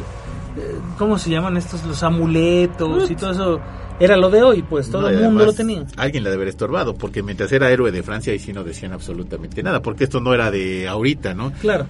[0.98, 1.84] ¿cómo se llaman estos?
[1.86, 3.62] Los amuletos y todo eso
[4.00, 5.86] era lo de hoy, pues todo No, el mundo lo tenía.
[5.98, 8.94] Alguien le debe haber estorbado, porque mientras era héroe de Francia, ahí sí no decían
[8.94, 11.52] absolutamente nada, porque esto no era de ahorita, ¿no?
[11.54, 11.86] Claro.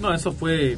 [0.00, 0.76] No, eso fue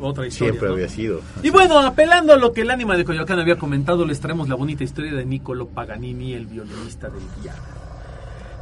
[0.00, 0.52] otra historia.
[0.52, 0.74] Siempre ¿no?
[0.74, 1.22] había sido.
[1.42, 4.54] Y bueno, apelando a lo que el ánima de Coyoacán había comentado, les traemos la
[4.54, 7.85] bonita historia de Niccolo Paganini, el violinista del diablo.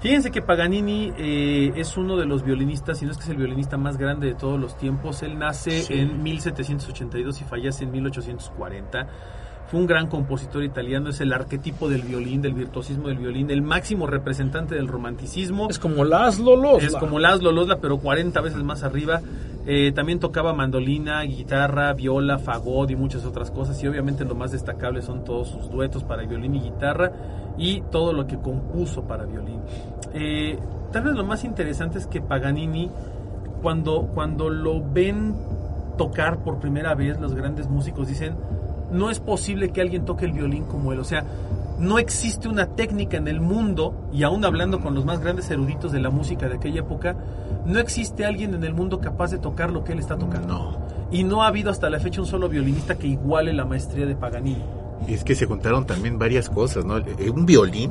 [0.05, 3.39] Fíjense que Paganini eh, es uno de los violinistas, si no es que es el
[3.39, 5.23] violinista más grande de todos los tiempos.
[5.23, 5.95] Él nace Sí.
[5.95, 9.09] en 1782 y fallece en 1840.
[9.75, 13.61] Fue un gran compositor italiano, es el arquetipo del violín, del virtuosismo del violín, el
[13.61, 15.69] máximo representante del romanticismo.
[15.69, 16.87] Es como Laszlo Losla.
[16.87, 19.21] Es como Laszlo Losla, pero 40 veces más arriba.
[19.67, 23.83] Eh, también tocaba mandolina, guitarra, viola, fagot y muchas otras cosas.
[23.83, 27.11] Y obviamente lo más destacable son todos sus duetos para violín y guitarra
[27.59, 29.59] y todo lo que compuso para violín.
[30.13, 30.57] Eh,
[30.93, 32.93] tal vez lo más interesante es que Paganini,
[33.61, 35.35] cuando, cuando lo ven
[35.99, 38.37] tocar por primera vez, los grandes músicos dicen,
[38.95, 41.01] no es posible que alguien toque el violín como él.
[41.01, 41.25] O sea,
[41.79, 45.93] no existe una técnica en el mundo, y aún hablando con los más grandes eruditos
[45.93, 47.17] de la música de aquella época,
[47.67, 50.47] no existe alguien en el mundo capaz de tocar lo que él está tocando.
[50.49, 50.79] No.
[51.11, 54.15] Y no ha habido hasta la fecha un solo violinista que iguale la maestría de
[54.15, 54.63] Paganini.
[55.09, 56.97] Y es que se juntaron también varias cosas, ¿no?
[56.99, 57.91] Eh, Un violín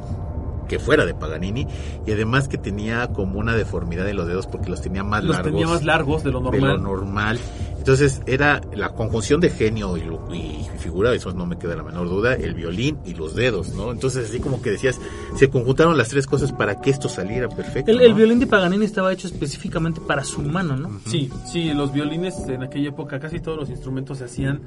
[0.68, 1.68] que fuera de Paganini
[2.08, 5.36] y además que tenía como una deformidad en los dedos porque los tenía más Los
[5.36, 6.70] largos tenía más largos de lo de normal.
[6.70, 7.40] lo normal.
[7.84, 11.84] Entonces era la conjunción de genio y, lo- y figura, eso no me queda la
[11.84, 13.92] menor duda, el violín y los dedos, ¿no?
[13.92, 15.02] Entonces así como que decías,
[15.36, 17.92] se conjuntaron las tres cosas para que esto saliera perfecto.
[17.92, 20.98] El, violín de Paganini estaba hecho específicamente para su mano, ¿no?
[21.08, 24.62] Sí, sí, los violines en aquella época, casi todos los instrumentos se hacían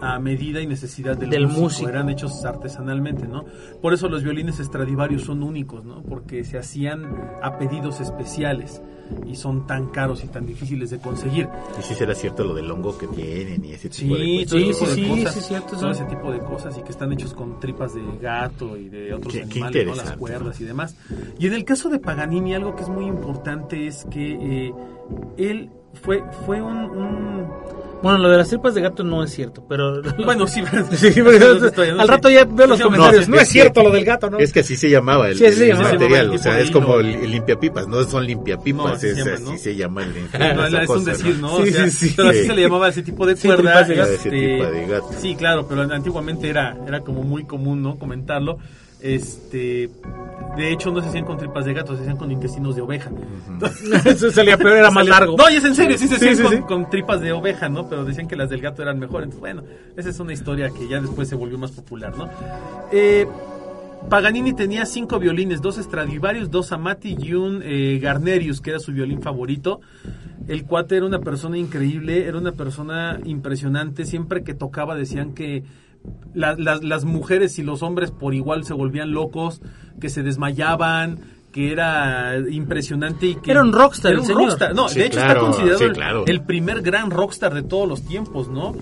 [0.00, 1.88] a medida y necesidad del, Del músico, músico.
[1.88, 3.44] eran hechos artesanalmente, ¿no?
[3.80, 6.02] Por eso los violines Stradivarius son únicos, ¿no?
[6.02, 7.04] Porque se hacían
[7.42, 8.82] a pedidos especiales
[9.24, 11.48] y son tan caros y tan difíciles de conseguir.
[11.78, 14.58] Y sí será cierto lo del hongo que tienen y ese tipo de Sí, todo
[14.58, 16.82] Sí, ese tipo sí, de sí, cosas, sí, cierto, todo ese tipo de cosas y
[16.82, 19.94] que están hechos con tripas de gato y de otros Qué- qué animales, ¿no?
[19.94, 20.96] las cuerdas y demás.
[21.38, 24.72] Y en el caso de Paganini algo que es muy importante es que eh,
[25.36, 25.70] él
[26.02, 27.46] fue fue un, un-
[28.02, 30.02] Bueno, lo de las tripas de gato no es cierto, pero...
[30.24, 32.12] bueno sí, no estoy- no al sé.
[32.12, 33.28] rato ya veo los comentarios.
[33.28, 34.38] No, es es cierto que- lo del gato, ¿no?
[34.38, 38.04] Es que así se llamaba el, Sí, material, o sea, es como el, limpiapipas, no
[38.04, 41.04] son limpiapipas, No, así es, se llama, así se llama el No, esa es un
[41.04, 41.54] decir, ¿no?
[41.54, 42.14] O Sí, sea, sí, sí.
[42.16, 42.46] Pero así Sí.
[42.46, 43.82] se le llamaba a ese tipo de cuerda.
[43.82, 43.94] de.
[43.94, 45.08] Ese este, tipo de gato.
[45.20, 47.98] Sí, claro, pero antiguamente era, era como muy común, ¿no?
[47.98, 48.58] Comentarlo.
[49.00, 49.90] Este,
[50.56, 53.10] de hecho, no se hacían con tripas de gato, se hacían con intestinos de oveja.
[54.04, 55.36] Eso salía peor, era más largo.
[55.36, 56.58] No, y es en serio, sí se Sí, hacían sí, con, sí.
[56.62, 57.88] con tripas de oveja, ¿no?
[57.88, 59.22] Pero decían que las del gato eran mejor.
[59.22, 59.62] Entonces, bueno,
[59.96, 62.28] esa es una historia que ya después se volvió más popular, ¿no?
[62.90, 63.26] Eh,
[64.08, 68.92] Paganini tenía cinco violines, dos Stradivarius, dos Amati y un eh, Garnerius, que era su
[68.92, 69.80] violín favorito.
[70.48, 74.04] El cuate era una persona increíble, era una persona impresionante.
[74.06, 75.64] Siempre que tocaba decían que
[76.34, 79.60] la- las- las mujeres y los hombres por igual se volvían locos,
[80.00, 81.18] que se desmayaban,
[81.52, 84.42] que era impresionante y que Era un rockstar, Era el un señor.
[84.42, 84.74] rockstar.
[84.74, 87.88] No, Sí, de hecho claro, está considerado sí, el- el primer gran rockstar de todos
[87.88, 88.74] los tiempos, ¿no?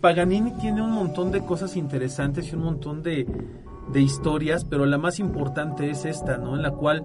[0.00, 3.26] Paganini tiene un montón de cosas interesantes y un montón de,
[3.92, 6.56] de historias, pero la más importante es esta, ¿no?
[6.56, 7.04] En la cual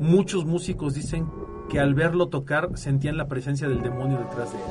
[0.00, 1.26] muchos músicos dicen
[1.68, 4.64] que al verlo tocar sentían la presencia del demonio detrás de él.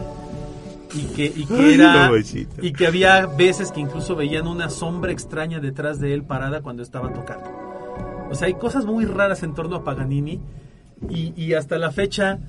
[0.93, 2.11] Y que, y que era
[2.61, 6.83] y que había veces que incluso veían una sombra extraña detrás de él parada cuando
[6.83, 7.49] estaba tocando.
[8.29, 10.39] O sea, hay cosas muy raras en torno a Paganini
[11.09, 12.39] y, y hasta la fecha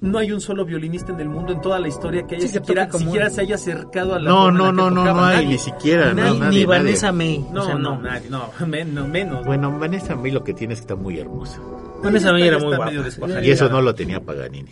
[0.00, 2.52] no hay un solo violinista en el mundo en toda la historia que haya Sí,
[2.54, 4.76] que siquiera, como siquiera se haya acercado a la No, forma en no, la que
[4.76, 5.48] no, no, no hay, Nadie.
[5.48, 6.66] ni siquiera, Nadie, no, ni, nadie, ni nadie.
[6.66, 7.46] Vanessa May.
[7.52, 8.02] No, o sea, no, no.
[8.02, 9.46] nadie, no, men- no, menos.
[9.46, 11.60] Bueno, Vanessa mí lo que tiene es que está muy hermosa.
[12.02, 12.90] May Está- era muy guapa.
[12.90, 13.44] descuajada.
[13.44, 14.70] Y eso no lo tenía Paganini.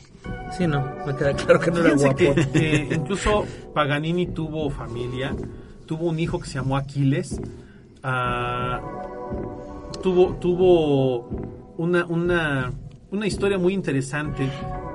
[0.57, 2.17] Sí, no, me queda claro que no era guapo.
[2.17, 5.35] que, que incluso Paganini tuvo familia,
[5.87, 7.41] tuvo un hijo que se llamó Aquiles,
[8.03, 8.81] ah,
[10.03, 11.29] tuvo, tuvo
[11.79, 12.73] una, una,
[13.11, 14.49] una historia muy interesante.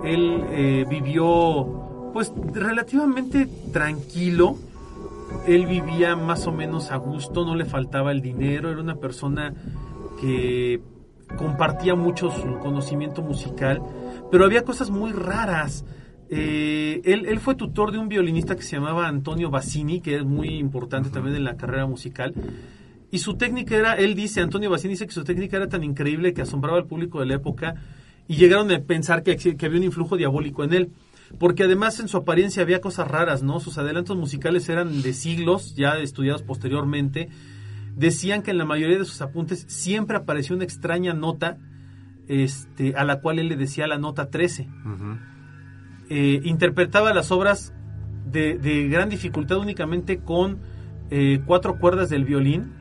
[0.04, 4.58] Él eh, vivió pues relativamente tranquilo,
[5.48, 9.54] él vivía más o menos a gusto, no le faltaba el dinero, era una persona
[10.22, 10.80] que
[11.36, 13.82] compartía mucho su conocimiento musical,
[14.32, 15.86] pero había cosas muy raras.
[16.30, 20.26] Eh, él, él fue tutor de un violinista que se llamaba Antonio Bassini, que es
[20.26, 22.34] muy importante también en la carrera musical.
[23.12, 26.34] Y su técnica era, él dice, Antonio Bassini dice que su técnica era tan increíble
[26.34, 27.76] que asombraba al público de la época
[28.28, 30.92] y llegaron a pensar que había un influjo diabólico en él.
[31.40, 33.60] Porque además en su apariencia había cosas raras, ¿no?
[33.60, 37.30] Sus adelantos musicales eran de siglos, ya estudiados posteriormente.
[37.96, 41.58] Decían que en la mayoría de sus apuntes siempre apareció una extraña nota
[42.28, 44.68] este, a la cual él le decía la nota 13
[46.10, 47.74] eh, interpretaba las obras
[48.26, 50.60] de, de gran dificultad únicamente con
[51.10, 52.74] eh, cuatro cuerdas del violín,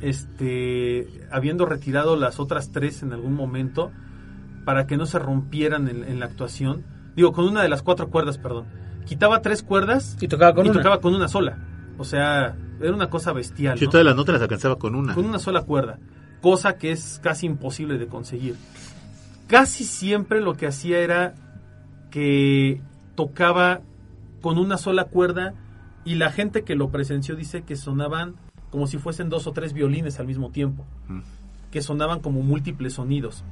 [0.00, 3.92] este, habiendo retirado las otras tres en algún momento
[4.64, 6.84] para que no se rompieran en, en la actuación.
[7.14, 8.66] Digo, con una de las cuatro cuerdas, perdón.
[9.06, 10.78] Quitaba tres cuerdas Y tocaba con y una.
[10.80, 11.58] tocaba con una sola.
[11.98, 13.78] O sea, era una cosa bestial.
[13.78, 13.90] Yo ¿no?
[13.90, 15.14] todas las notas las alcanzaba con una.
[15.14, 15.98] Con una sola cuerda.
[16.42, 18.56] Cosa que es casi imposible de conseguir.
[19.48, 21.34] casi siempre lo que hacía era
[22.10, 22.80] que
[23.14, 23.80] tocaba
[24.42, 25.54] con una sola cuerda
[26.04, 28.34] y la gente que lo presenció dice que sonaban
[28.70, 31.20] como si fuesen dos o tres violines al mismo tiempo, Mm.
[31.70, 33.44] que sonaban como múltiples sonidos.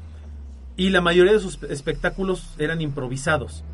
[0.77, 3.65] Y la mayoría de sus espectáculos eran improvisados.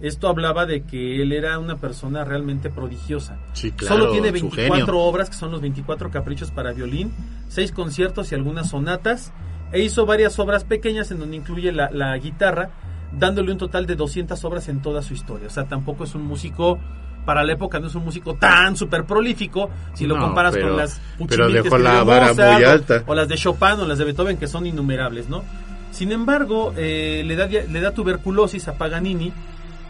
[0.00, 3.36] Esto hablaba de que él era una persona realmente prodigiosa.
[3.52, 4.98] Sí, claro, Solo tiene su 24 genio.
[4.98, 7.12] obras, que son los 24 caprichos para violín,
[7.48, 9.32] 6 conciertos y algunas sonatas,
[9.72, 12.70] e hizo varias obras pequeñas en donde incluye la, la guitarra,
[13.12, 15.48] dándole un total de 200 obras en toda su historia.
[15.48, 16.78] O sea, tampoco es un músico,
[17.26, 20.68] para la época no es un músico tan súper prolífico, si lo No, comparas pero-
[20.68, 23.02] con las pero dejó la vara Mozart, muy alta.
[23.06, 25.44] O las de Chopin o las de Beethoven, que son innumerables, ¿no?
[25.90, 29.32] Sin embargo, eh, le, da, dia- le da tuberculosis a Paganini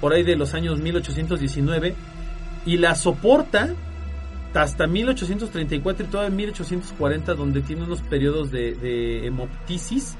[0.00, 1.94] por ahí de los años 1819
[2.66, 3.74] y la soporta
[4.54, 10.16] hasta 1834 y todavía 1840 donde tiene unos periodos de, de hemoptisis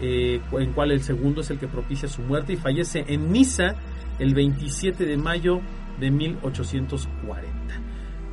[0.00, 3.76] eh, en cual el segundo es el que propicia su muerte y fallece en Niza
[4.18, 5.60] el 27 de mayo
[5.98, 7.50] de 1840.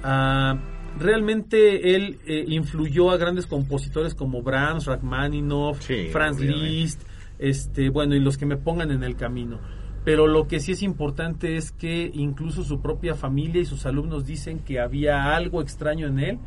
[0.03, 0.57] Ah,
[0.99, 6.65] realmente él eh, influyó a grandes compositores como Brahms, Rachmaninoff, Sí, Franz obviamente.
[6.65, 7.01] Liszt,
[7.39, 9.59] este, bueno, y los que me pongan en el camino.
[10.05, 14.25] Pero lo que sí es importante es que incluso su propia familia y sus alumnos
[14.25, 16.39] dicen que había algo extraño en él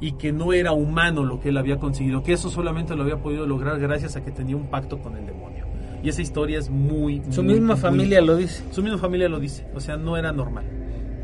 [0.00, 3.18] y que no era humano lo que él había conseguido, que eso solamente lo había
[3.22, 5.66] podido lograr gracias a que tenía un pacto con el demonio.
[6.02, 7.22] Y esa historia es muy...
[7.30, 8.64] Su muy, misma muy- familia lo dice.
[8.70, 10.64] Su misma familia lo dice, o sea, no era normal,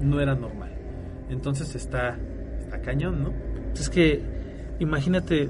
[0.03, 0.73] no era normal.
[1.31, 2.19] Entonces está,
[2.59, 3.33] está cañón, ¿no?
[3.75, 4.23] Es que,
[4.81, 5.49] imagínate,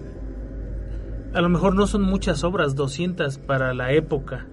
[1.33, 4.47] a lo mejor no son muchas obras, 200 para la época,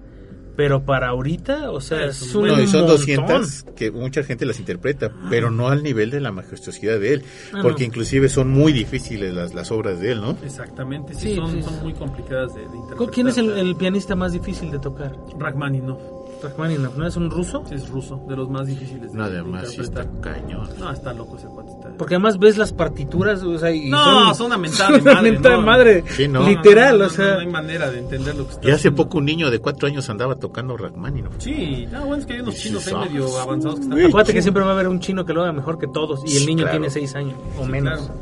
[0.58, 2.96] pero para ahorita, o sea, Ah, es un un- No, y son montón.
[2.96, 7.22] 200 que mucha gente las interpreta, pero no al nivel de la majestuosidad de él,
[7.54, 7.86] Ah, porque no.
[7.86, 10.36] inclusive son muy difíciles las, las obras de él, ¿no?
[10.44, 11.62] Exactamente, sí, Sí, son, sí.
[11.62, 13.14] son muy complicadas de, de interpretar.
[13.14, 15.16] ¿Quién es el, el pianista más difícil de tocar?
[15.38, 16.00] Rachmaninoff,
[16.42, 17.64] Rachmaninoff, ¿no es un ruso?
[17.68, 20.68] sí, es ruso, de los más difíciles de, No, de además sí está cañón.
[20.78, 21.70] No, está loco ese cuate.
[21.72, 21.88] Está...
[21.98, 25.02] Porque además ves las partituras, o sea, y No, son, son una mentada son de
[25.02, 25.66] una madre, mentada de no.
[25.66, 26.46] madre, Sí, no.
[26.48, 28.70] literal, No, no, no, o sea, No hay manera de entender lo que está Y
[28.70, 29.02] hace haciendo.
[29.04, 31.34] poco un niño de cuatro años andaba tocando Rachmaninoff.
[31.38, 32.98] Sí, no, bueno, es que hay unos chinos ahí sí.
[33.12, 34.00] medio avanzados que están...
[34.06, 36.36] Acuérdate que siempre va a haber un chino que lo haga mejor que todos y
[36.36, 36.72] el niño claro.
[36.78, 37.98] tiene 6 años o menos.
[38.00, 38.14] Claro.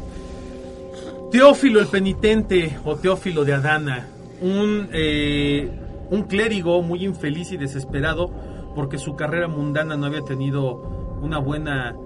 [1.31, 4.07] Teófilo el penitente o Teófilo de Adana,
[4.41, 5.71] un, eh,
[6.11, 8.31] un clérigo muy infeliz y desesperado
[8.75, 10.75] porque su carrera mundana no había tenido
[11.23, 11.97] una buena,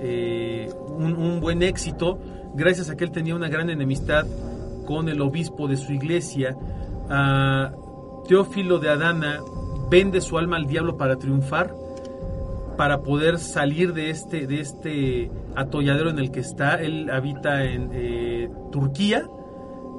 [0.00, 2.18] eh, un, buen éxito,
[2.54, 4.26] gracias a que él tenía una gran enemistad
[4.86, 6.56] con el obispo de su iglesia.
[7.08, 7.72] Ah,
[8.28, 9.40] Teófilo de Adana
[9.90, 11.74] vende su alma al diablo para triunfar
[12.80, 16.76] para poder salir de este, de este atolladero en el que está.
[16.76, 19.26] Él habita en eh, Turquía,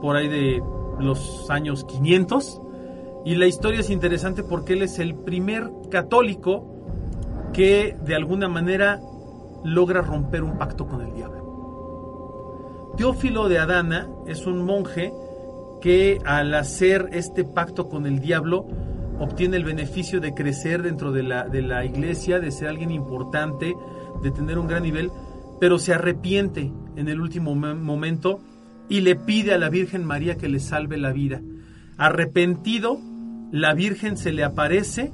[0.01, 0.63] por ahí de
[0.99, 2.59] los años 500.
[3.23, 6.67] Y la historia es interesante porque él es el primer católico
[7.53, 8.99] que de alguna manera
[9.63, 12.91] logra romper un pacto con el diablo.
[12.97, 15.13] Teófilo de Adana es un monje
[15.81, 18.65] que al hacer este pacto con el diablo
[19.19, 23.75] obtiene el beneficio de crecer dentro de la, de la iglesia, de ser alguien importante,
[24.23, 25.11] de tener un gran nivel,
[25.59, 28.39] pero se arrepiente en el último mo- momento
[28.89, 31.39] y le pide a la Virgen María que le salve la vida.
[31.97, 32.99] Arrepentido,
[33.51, 35.11] la Virgen se le aparece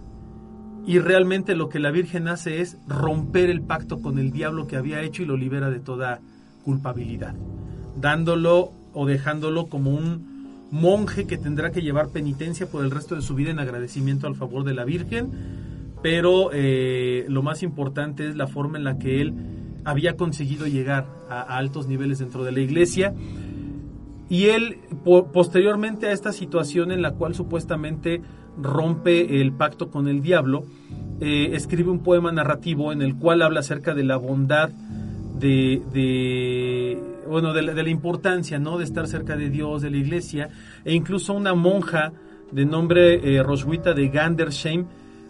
[0.85, 4.77] y realmente lo que la Virgen hace es romper el pacto con el diablo que
[4.77, 6.21] había hecho y lo libera de toda
[6.63, 7.35] culpabilidad,
[7.99, 13.21] dándolo o dejándolo como un monje que tendrá que llevar penitencia por el resto de
[13.21, 15.31] su vida en agradecimiento al favor de la Virgen,
[16.03, 19.33] pero eh, lo más importante es la forma en la que él
[19.83, 23.13] había conseguido llegar a, a altos niveles dentro de la iglesia.
[24.30, 28.21] Y él, po- posteriormente a esta situación en la cual supuestamente
[28.61, 30.63] rompe el pacto con el diablo,
[31.21, 34.69] eh, escribe un poema narrativo en el cual habla acerca de la bondad
[35.39, 36.97] de, de
[37.30, 38.78] bueno, de la, de la importancia, ¿no?
[38.78, 40.49] De estar cerca de Dios, de la iglesia,
[40.86, 42.11] e incluso una monja
[42.51, 44.86] de nombre eh, Roswitha de Gandersheim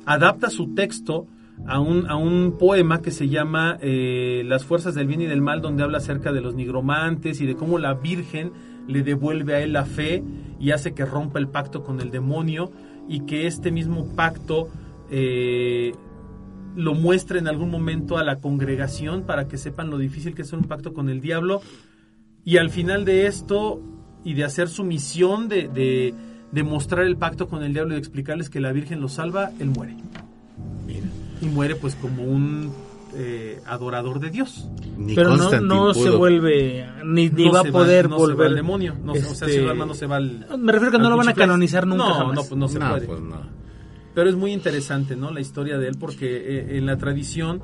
[0.06, 1.28] adapta su texto
[1.66, 5.42] a un, a un poema que se llama eh, Las fuerzas del bien y del
[5.42, 8.52] mal, donde habla acerca de los nigromantes y de cómo la Virgen
[8.88, 10.24] le devuelve a él la fe
[10.60, 12.72] y hace que rompa el pacto con el demonio
[13.08, 14.70] y que este mismo pacto
[15.10, 15.94] eh,
[16.76, 20.54] lo muestre en algún momento a la congregación para que sepan lo difícil que es
[20.54, 21.62] un pacto con el diablo.
[22.44, 23.82] Y al final de esto
[24.24, 26.14] y de hacer su misión de, de,
[26.52, 29.52] de mostrar el pacto con el diablo y de explicarles que la Virgen lo salva,
[29.60, 29.96] él muere.
[30.86, 31.08] Mira.
[31.42, 32.72] Y muere pues como un
[33.18, 34.68] eh, adorador de Dios.
[34.98, 38.48] Ni Pero no, se vuelve, ni, ni No va a poder no se va volver.
[38.48, 38.96] al demonio.
[39.04, 40.46] No, O sea, este, si alma no se va al.
[40.60, 42.36] Me refiero a que no lo van a canonizar nunca No, jamás.
[42.36, 43.08] no, pues no se No, puede.
[43.08, 43.42] pues no.
[44.14, 45.32] Pero es muy interesante, ¿no?
[45.32, 47.62] La historia de él, porque eh, en la tradición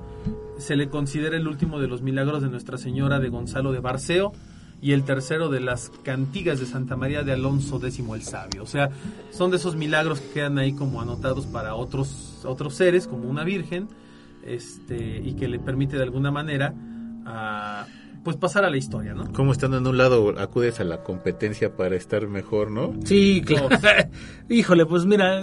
[0.58, 4.34] se le considera el último de los milagros de Nuestra Señora de Gonzalo de Barceo
[4.80, 8.64] y el tercero de las cantigas de Santa María de Alonso X el Sabio.
[8.64, 8.89] O sea,
[9.32, 13.43] son de esos milagros que quedan ahí como anotados para otros, otros seres, como una
[13.43, 13.88] virgen,
[14.46, 16.74] este, y que le permite de alguna manera
[17.26, 17.86] ah,
[18.24, 19.32] pues pasar a la historia, ¿no?
[19.34, 22.94] Como estando en un lado acudes a la competencia para estar mejor, ¿no?
[23.04, 23.70] Sí, claro.
[24.50, 25.41] Híjole, pues mira,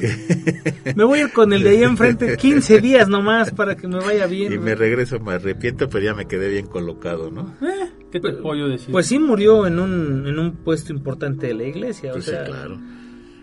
[0.96, 3.98] me voy a ir con el de ahí enfrente 15 días nomás para que me
[3.98, 4.52] vaya bien.
[4.52, 7.54] Y me regreso, me arrepiento, pero ya me quedé bien colocado, ¿no?
[7.60, 8.90] Eh, ¿Qué te puedo yo decir?
[8.90, 12.46] Pues sí murió en un, en un puesto importante de la iglesia, Pues o sea,
[12.46, 12.80] sí, claro.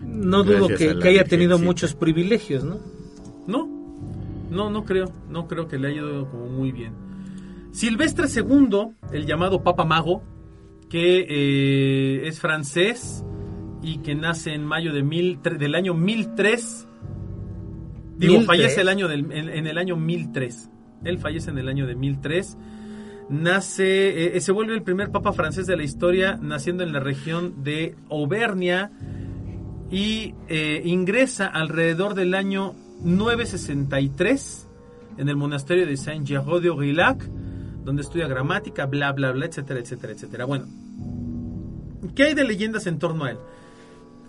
[0.02, 2.80] no dudo Gracias que, a que haya tenido muchos privilegios, ¿no?
[3.46, 3.77] No,
[4.50, 6.94] no, no creo, no creo que le haya ido como muy bien.
[7.70, 10.22] Silvestre II, el llamado Papa Mago,
[10.88, 13.24] que eh, es francés
[13.82, 16.88] y que nace en mayo de mil, del año 1003.
[18.16, 18.46] Digo, 1003.
[18.46, 20.70] fallece el año del, en, en el año 1003.
[21.04, 22.56] Él fallece en el año de 1003.
[23.28, 27.62] Nace, eh, se vuelve el primer papa francés de la historia, naciendo en la región
[27.62, 28.90] de Auvernia
[29.90, 34.66] y eh, ingresa alrededor del año 963
[35.18, 37.28] en el monasterio de Saint-Germain de Aurillac,
[37.84, 40.44] donde estudia gramática, bla, bla, bla, etcétera, etcétera, etcétera.
[40.44, 40.66] Bueno,
[42.14, 43.38] ¿qué hay de leyendas en torno a él?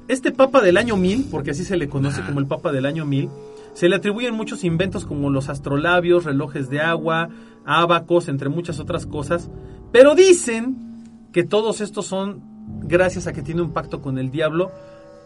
[0.07, 3.05] Este papa del año 1000, porque así se le conoce como el papa del año
[3.05, 3.29] 1000,
[3.73, 7.29] se le atribuyen muchos inventos como los astrolabios, relojes de agua,
[7.65, 9.49] ábacos, entre muchas otras cosas,
[9.91, 10.75] pero dicen
[11.31, 12.41] que todos estos son
[12.83, 14.71] gracias a que tiene un pacto con el diablo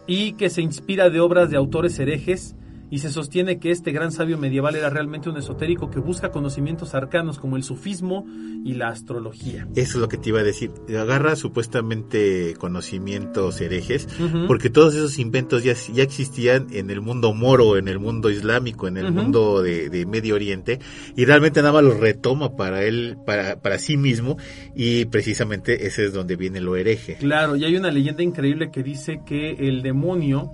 [0.06, 2.54] y que se inspira de obras de autores herejes
[2.94, 6.94] y se sostiene que este gran sabio medieval era realmente un esotérico que busca conocimientos
[6.94, 8.24] arcanos como el sufismo
[8.64, 9.66] y la astrología.
[9.74, 10.70] Eso es lo que te iba a decir.
[10.96, 14.06] Agarra supuestamente conocimientos herejes,
[14.46, 18.86] porque todos esos inventos ya, ya existían en el mundo moro, en el mundo islámico,
[18.86, 20.78] en el mundo de, de Medio Oriente,
[21.16, 24.36] y realmente nada más los retoma para él, para, para sí mismo,
[24.76, 27.16] y precisamente ese es donde viene lo hereje.
[27.16, 30.52] Claro, y hay una leyenda increíble que dice que el demonio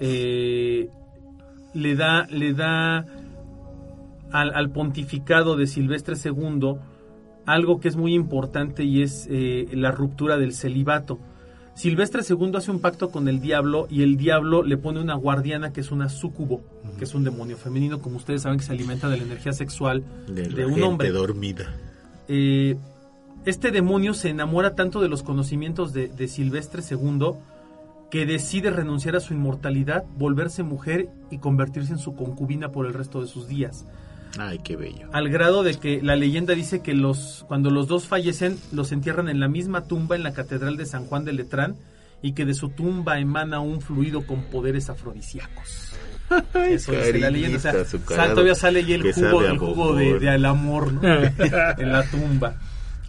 [0.00, 0.90] eh,
[1.74, 3.04] le da, le da
[4.30, 6.76] al, al pontificado de Silvestre II
[7.46, 11.18] algo que es muy importante y es eh, la ruptura del celibato.
[11.74, 15.72] Silvestre II hace un pacto con el diablo y el diablo le pone una guardiana
[15.72, 16.60] que es una súcubo,
[16.98, 20.02] que es un demonio femenino, como ustedes saben que se alimenta de la energía sexual
[20.26, 21.72] De, un gente hombre dormida.
[22.26, 22.76] eh,
[23.46, 27.34] este demonio se enamora tanto de los conocimientos de, de Silvestre II
[28.10, 32.94] que decide renunciar a su inmortalidad, volverse mujer y convertirse en su concubina por el
[32.94, 33.86] resto de sus días.
[34.38, 35.08] Ay, qué bello.
[35.12, 39.28] Al grado de que la leyenda dice que los, cuando los dos fallecen, los entierran
[39.28, 41.76] en la misma tumba en la Catedral de San Juan de Letrán
[42.22, 45.92] y que de su tumba emana un fluido con poderes afrodisíacos.
[46.54, 47.58] Eso dice la leyenda.
[47.58, 51.00] O sea, todavía sale y el jugo, el de, de amor ¿no?
[51.02, 52.56] en la tumba.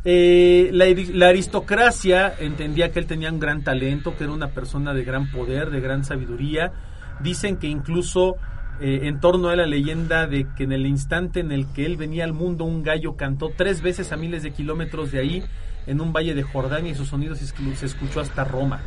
[0.06, 4.94] Eh, la, la aristocracia entendía que él tenía un gran talento, que era una persona
[4.94, 6.72] de gran poder, de gran sabiduría.
[7.20, 8.36] Dicen que incluso
[8.80, 11.98] eh, en torno a la leyenda de que en el instante en el que él
[11.98, 15.44] venía al mundo, un gallo cantó tres veces a miles de kilómetros de ahí,
[15.86, 18.80] en un valle de Jordania, y su sonido se, escu- se escuchó hasta Roma.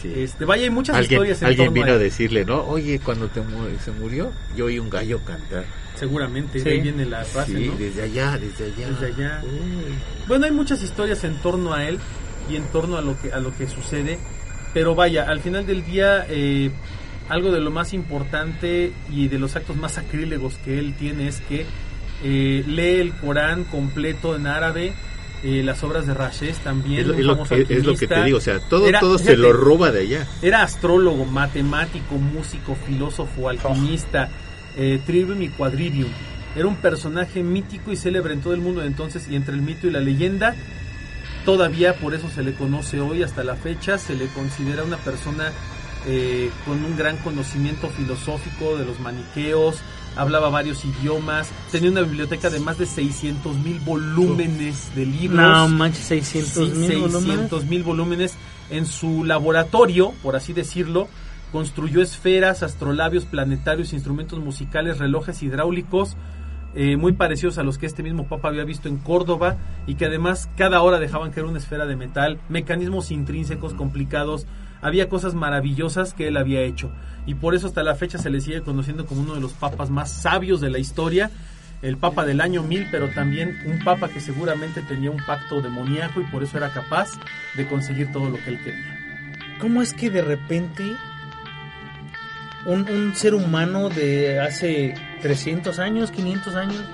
[0.00, 0.12] Sí.
[0.14, 2.62] Este, vaya, hay muchas Alguien, historias en alguien vino a decirle, ¿no?
[2.64, 5.64] Oye, cuando te mu- se murió, yo oí un gallo cantar.
[5.96, 6.64] Seguramente, Sí.
[6.64, 7.76] de ahí viene la frase, Sí, ¿no?
[7.76, 8.88] desde allá, desde allá.
[8.90, 9.42] Desde allá.
[9.44, 9.94] Uy.
[10.28, 11.98] Bueno, hay muchas historias en torno a él
[12.48, 14.18] y en torno a lo que a lo que sucede,
[14.72, 16.70] pero vaya, al final del día eh,
[17.28, 21.40] algo de lo más importante y de los actos más sacrílegos que él tiene es
[21.40, 21.66] que
[22.22, 24.92] eh, lee el Corán completo en árabe,
[25.44, 28.38] eh, las obras de Rashes también, Es lo, es que, es lo que te digo,
[28.38, 30.26] o sea, todo, Era- todo se lo roba de allá.
[30.42, 34.28] Era astrólogo, matemático, músico, filósofo, alquimista,
[34.76, 36.10] eh, trivium y quadrivium.
[36.56, 39.62] Era un personaje mítico y célebre en todo el mundo de entonces y entre el
[39.62, 40.54] mito y la leyenda.
[41.44, 45.50] Todavía por eso se le conoce hoy hasta la fecha, se le considera una persona
[46.06, 49.76] eh, con un gran conocimiento filosófico de los maniqueos,
[50.18, 55.40] hablaba varios idiomas, tenía una biblioteca de más de 600 mil volúmenes de libros.
[55.40, 58.36] No manches, 600 Sí, mil 600 mil volúmenes
[58.68, 61.08] en su laboratorio, por así decirlo.
[61.52, 66.16] Construyó esferas, astrolabios, planetarios, instrumentos musicales, relojes hidráulicos,
[66.74, 69.56] eh, muy parecidos a los que este mismo Papa había visto en Córdoba
[69.86, 74.46] y que además cada hora dejaban caer una esfera de metal, mecanismos intrínsecos complicados,
[74.80, 76.90] había cosas maravillosas que él había hecho
[77.26, 79.90] y por eso hasta la fecha se le sigue conociendo como uno de los papas
[79.90, 81.30] más sabios de la historia
[81.82, 86.20] el papa del año 1000, pero también un papa que seguramente tenía un pacto demoníaco
[86.20, 87.10] y por eso era capaz
[87.56, 88.98] de conseguir todo lo que él quería.
[89.60, 90.84] ¿Cómo es que de repente
[92.66, 96.84] un, un ser humano de hace 300 años, 500 años,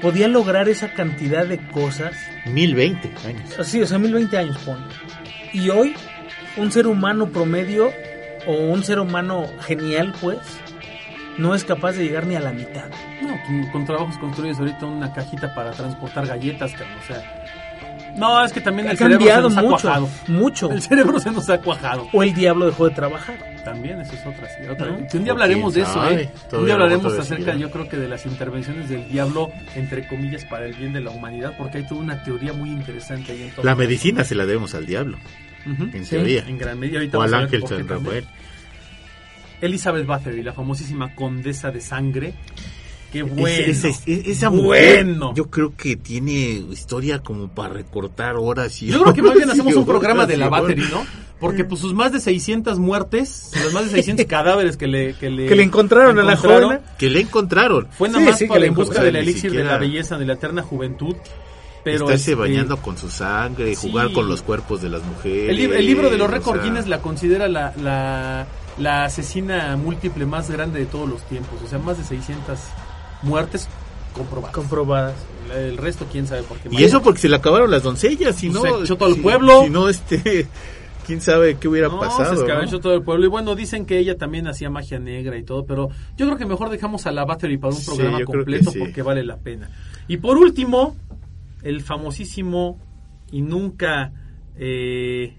[0.00, 2.14] podía lograr esa cantidad de cosas?
[2.46, 3.58] 1020 años.
[3.58, 4.78] Así, o sea, 1020 años, pon.
[5.52, 5.94] Y hoy,
[6.56, 7.90] un ser humano promedio
[8.46, 10.38] o un ser humano genial, pues,
[11.38, 12.86] no es capaz de llegar ni a la mitad.
[13.22, 17.42] No, con, con trabajos construyes ahorita una cajita para transportar galletas, cabrón, o sea...
[18.16, 20.08] No, es que también Ha el cerebro se nos ha cuajado.
[20.28, 20.70] mucho.
[20.72, 22.08] El cerebro se nos ha cuajado.
[22.14, 23.36] O el diablo dejó de trabajar.
[23.62, 24.48] También, eso es otra.
[24.48, 24.86] sí, otra.
[24.86, 25.06] ¿No?
[25.06, 26.30] Que un día hablaremos de eso, ¿eh?
[26.52, 30.64] Un día hablaremos acerca, yo creo que de las intervenciones del diablo, entre comillas, para
[30.64, 33.64] el bien de la humanidad, porque hay toda una teoría muy interesante ahí en todo
[33.66, 35.18] La medicina se la debemos al diablo,
[35.72, 35.84] Ujú.
[35.92, 36.44] en Sí, teoría.
[36.46, 36.98] En gran medida.
[36.98, 37.86] Ahorita O al ángel San.
[37.88, 38.24] Rafael.
[39.60, 42.34] Elizabeth Bathory, la famosísima condesa de sangre.
[43.12, 43.46] Qué bueno.
[43.48, 45.32] Ese- ese- esa mujer, Bueno.
[45.34, 46.32] yo creo que tiene
[46.72, 50.36] historia como para recortar horas y Yo creo que más bien hacemos un programa de
[50.36, 50.48] la.
[50.48, 51.06] Battery, ¿no?
[51.40, 55.30] Porque pues sus más de 600 muertes, los más de 600 cadáveres que le que
[55.30, 56.80] le, Que le encontraron a la encontraron, joven.
[56.98, 57.88] Que le encontraron.
[57.96, 59.12] Fue nada Sí, más sí, para en busca encontraron.
[59.14, 61.14] del elixir de siquiera- la belleza, de la eterna juventud.
[61.86, 63.88] Pero Estarse este, bañando con su sangre, sí.
[63.88, 65.50] jugar con los cuerpos de las mujeres.
[65.50, 68.46] El, lib- el libro de los récords sea, Guinness la considera la, la,
[68.78, 71.54] la asesina múltiple más grande de todos los tiempos.
[71.64, 72.58] O sea, más de 600
[73.22, 73.68] muertes
[74.14, 74.54] comprobadas.
[74.54, 75.14] Comprobadas.
[75.54, 76.68] El resto, quién sabe por qué.
[76.72, 78.78] Y eso porque se le acabaron las doncellas, si Pues no...
[78.78, 79.62] se echó todo el si- pueblo.
[79.62, 80.48] Si no, este...
[81.06, 82.30] Quién sabe qué hubiera No, pasado.
[82.30, 82.40] se ¿no?
[82.48, 83.26] escabechó todo el pueblo.
[83.26, 86.46] Y bueno, dicen que ella también hacía magia negra y todo, pero yo creo que
[86.46, 88.80] mejor dejamos a la Battery para un Sí, programa completo sí.
[88.80, 89.70] porque vale la pena.
[90.08, 90.96] Y por último,
[91.62, 92.78] el famosísimo
[93.30, 94.12] y nunca
[94.56, 95.36] eh,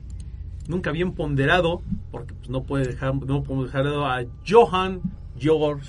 [0.68, 5.02] nunca bien ponderado, porque pues, no puede dejar no podemos dejar a Johann
[5.40, 5.82] Georg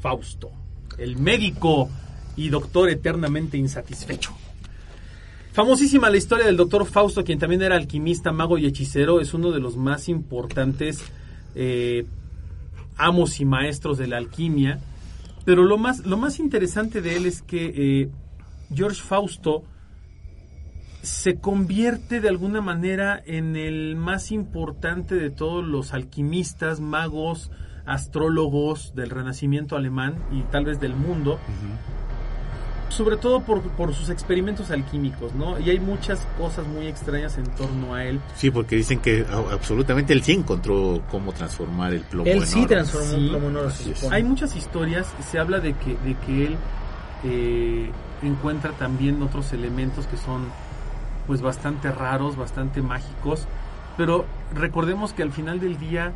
[0.00, 0.50] Fausto,
[0.98, 1.88] el médico
[2.36, 4.32] y doctor eternamente insatisfecho.
[5.52, 9.50] Famosísima la historia del doctor Fausto, quien también era alquimista, mago y hechicero, es uno
[9.50, 11.04] de los más importantes
[11.54, 12.06] eh,
[12.96, 14.80] amos y maestros de la alquimia.
[15.44, 18.10] Pero lo más, lo más interesante de él es que eh,
[18.74, 19.64] George Fausto
[21.02, 27.50] se convierte de alguna manera en el más importante de todos los alquimistas, magos,
[27.86, 31.38] astrólogos del Renacimiento alemán y tal vez del mundo
[32.92, 35.58] sobre todo por, por sus experimentos alquímicos, ¿no?
[35.58, 38.20] Y hay muchas cosas muy extrañas en torno a él.
[38.36, 42.58] Sí, porque dicen que absolutamente él sí encontró cómo transformar el plomo Él en sí
[42.58, 42.68] oro.
[42.68, 43.70] transformó Sí, un plomo en oro.
[44.10, 46.56] Hay muchas historias, se habla de que, de que él
[47.24, 47.90] eh,
[48.22, 50.44] encuentra también otros elementos que son
[51.26, 53.46] pues bastante raros, bastante mágicos,
[53.96, 56.12] pero recordemos que al final del día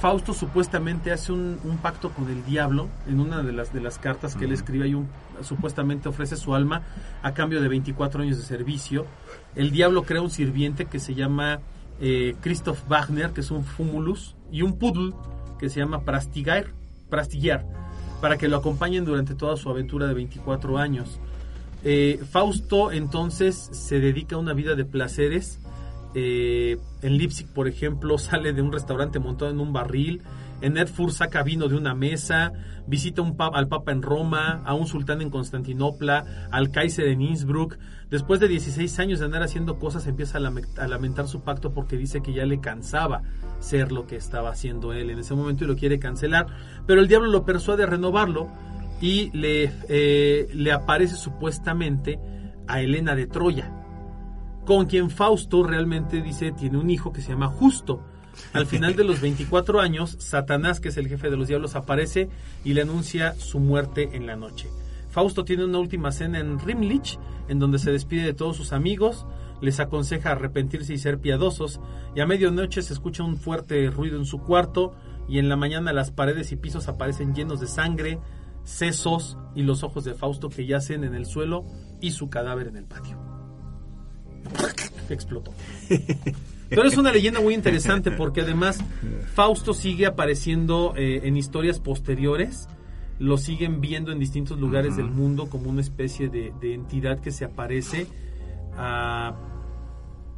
[0.00, 3.98] Fausto supuestamente hace un, un pacto con el diablo en una de las de las
[3.98, 4.88] cartas que él escribe.
[4.88, 5.08] Y un,
[5.42, 6.82] supuestamente ofrece su alma
[7.22, 9.06] a cambio de 24 años de servicio.
[9.54, 11.60] El diablo crea un sirviente que se llama
[12.00, 15.14] eh, Christoph Wagner, que es un fumulus, y un poodle
[15.60, 16.66] que se llama Prastigar,
[17.08, 17.64] Prastigiar,
[18.22, 21.18] para que lo acompañen durante toda su aventura de 24 años.
[21.82, 25.58] Eh, Fausto entonces se dedica a una vida de placeres.
[26.14, 30.22] Eh, en Leipzig, por ejemplo, sale de un restaurante montado en un barril.
[30.62, 32.52] En Erfurt saca vino de una mesa.
[32.86, 37.78] Visita un al Papa en Roma, a un sultán en Constantinopla, al Kaiser en Innsbruck.
[38.10, 42.22] Después de 16 años de andar haciendo cosas, empieza a lamentar su pacto porque dice
[42.22, 43.22] que ya le cansaba
[43.58, 46.46] ser lo que estaba haciendo él en ese momento y lo quiere cancelar.
[46.86, 48.48] Pero el diablo lo persuade a renovarlo
[49.00, 52.20] y le, eh, le aparece supuestamente
[52.68, 53.70] a Helena de Troya,
[54.64, 58.04] con quien Fausto realmente dice tiene un hijo que se llama Justo.
[58.52, 62.28] Al final de los 24 años, Satanás, que es el jefe de los diablos, aparece
[62.64, 64.68] y le anuncia su muerte en la noche.
[65.10, 67.18] Fausto tiene una última cena en Rimlich,
[67.48, 69.26] en donde se despide de todos sus amigos,
[69.60, 71.80] les aconseja arrepentirse y ser piadosos,
[72.16, 74.94] y a medianoche se escucha un fuerte ruido en su cuarto,
[75.28, 78.18] y en la mañana las paredes y pisos aparecen llenos de sangre,
[78.64, 81.66] sesos y los ojos de Fausto que yacen en el suelo
[82.00, 83.18] y su cadáver en el patio.
[85.08, 85.52] Explotó.
[86.74, 88.82] Pero es una leyenda muy interesante porque además
[89.34, 92.68] Fausto sigue apareciendo eh, en historias posteriores,
[93.18, 97.30] lo siguen viendo en distintos lugares del mundo como una especie de, de entidad que
[97.30, 98.06] se aparece.
[98.76, 99.34] a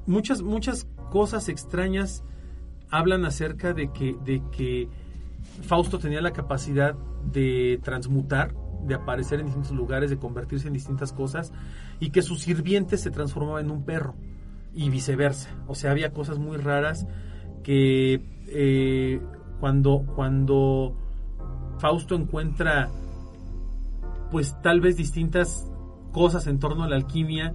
[0.07, 2.25] muchas, muchas cosas extrañas
[2.91, 4.89] hablan acerca de que, de que
[5.63, 6.95] Fausto tenía la capacidad
[7.33, 8.55] de transmutar,
[8.87, 11.53] de aparecer en distintos lugares, de convertirse en distintas cosas,
[12.01, 14.15] y que su sirviente se transformaba en un perro,
[14.75, 15.51] y viceversa.
[15.67, 17.07] O sea, había cosas muy raras
[17.63, 19.21] que eh,
[19.61, 20.97] cuando, cuando
[21.79, 22.91] Fausto encuentra
[24.31, 25.71] pues tal vez distintas
[26.13, 27.55] cosas en torno a la alquimia,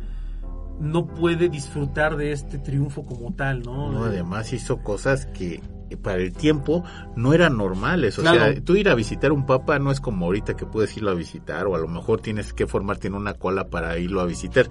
[0.80, 3.92] no puede disfrutar de este triunfo como tal, ¿no?
[3.92, 5.62] No, además hizo cosas que
[5.98, 6.84] para el tiempo
[7.16, 8.18] no eran normales.
[8.20, 8.40] O Claro.
[8.54, 11.16] sea, tú ir a visitar un papa no es como ahorita que puedes irlo a
[11.16, 14.70] visitar o a lo mejor tienes que formarte en una cola para irlo a visitar.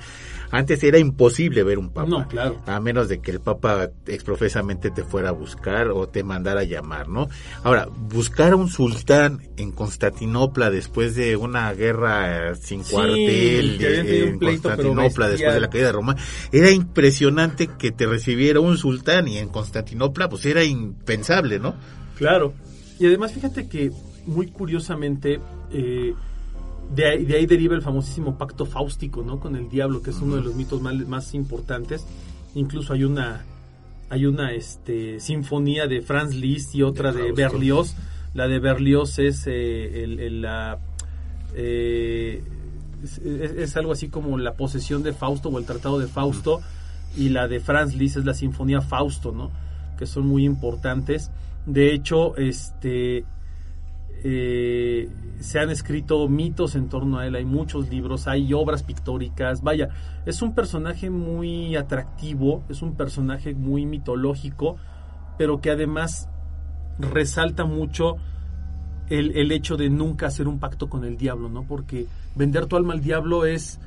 [0.51, 2.09] Antes era imposible ver un papa.
[2.09, 2.57] No, claro.
[2.67, 6.65] A menos de que el papa exprofesamente te fuera a buscar o te mandara a
[6.65, 7.29] llamar, ¿no?
[7.65, 14.39] Ahora, buscar a un sultán en Constantinopla después de una guerra sin Sí, cuartel en
[14.39, 16.17] pleito, Constantinopla después de la caída de Roma,
[16.53, 20.65] era impresionante que te recibiera un sultán y en Constantinopla pues era
[21.13, 21.75] impensable, ¿no?
[22.17, 22.53] Claro.
[22.99, 23.91] Y además fíjate que
[24.27, 25.41] muy curiosamente
[25.73, 26.15] eh,
[26.95, 29.41] de, ahí, de ahí deriva el famosísimo pacto fáustico, ¿no?
[29.41, 32.07] Con el diablo, que es uno de los mitos más, más importantes.
[32.55, 33.45] Incluso hay una
[34.11, 37.33] hay una este sinfonía de Franz Liszt y otra De.
[37.33, 37.95] Berlioz.
[38.35, 40.79] La de Berlioz es eh, el, el- la
[41.55, 42.43] eh,
[43.05, 46.61] es, es- es algo así como la posesión de Fausto o el tratado de Fausto
[47.17, 49.51] y la de Franz Liszt es la sinfonía Fausto, ¿no?
[49.99, 51.31] Que son muy importantes.
[51.67, 53.25] De hecho, este
[54.25, 55.09] eh,
[55.41, 59.91] se han escrito mitos en torno a él, hay muchos libros, hay obras pictóricas, vaya,
[60.27, 64.77] es un personaje muy atractivo, es un personaje muy mitológico,
[65.37, 66.29] pero que además
[66.99, 68.17] resalta mucho
[69.09, 71.63] el, el hecho de nunca hacer un pacto con el diablo, ¿no?
[71.63, 73.79] Porque vender tu alma al diablo es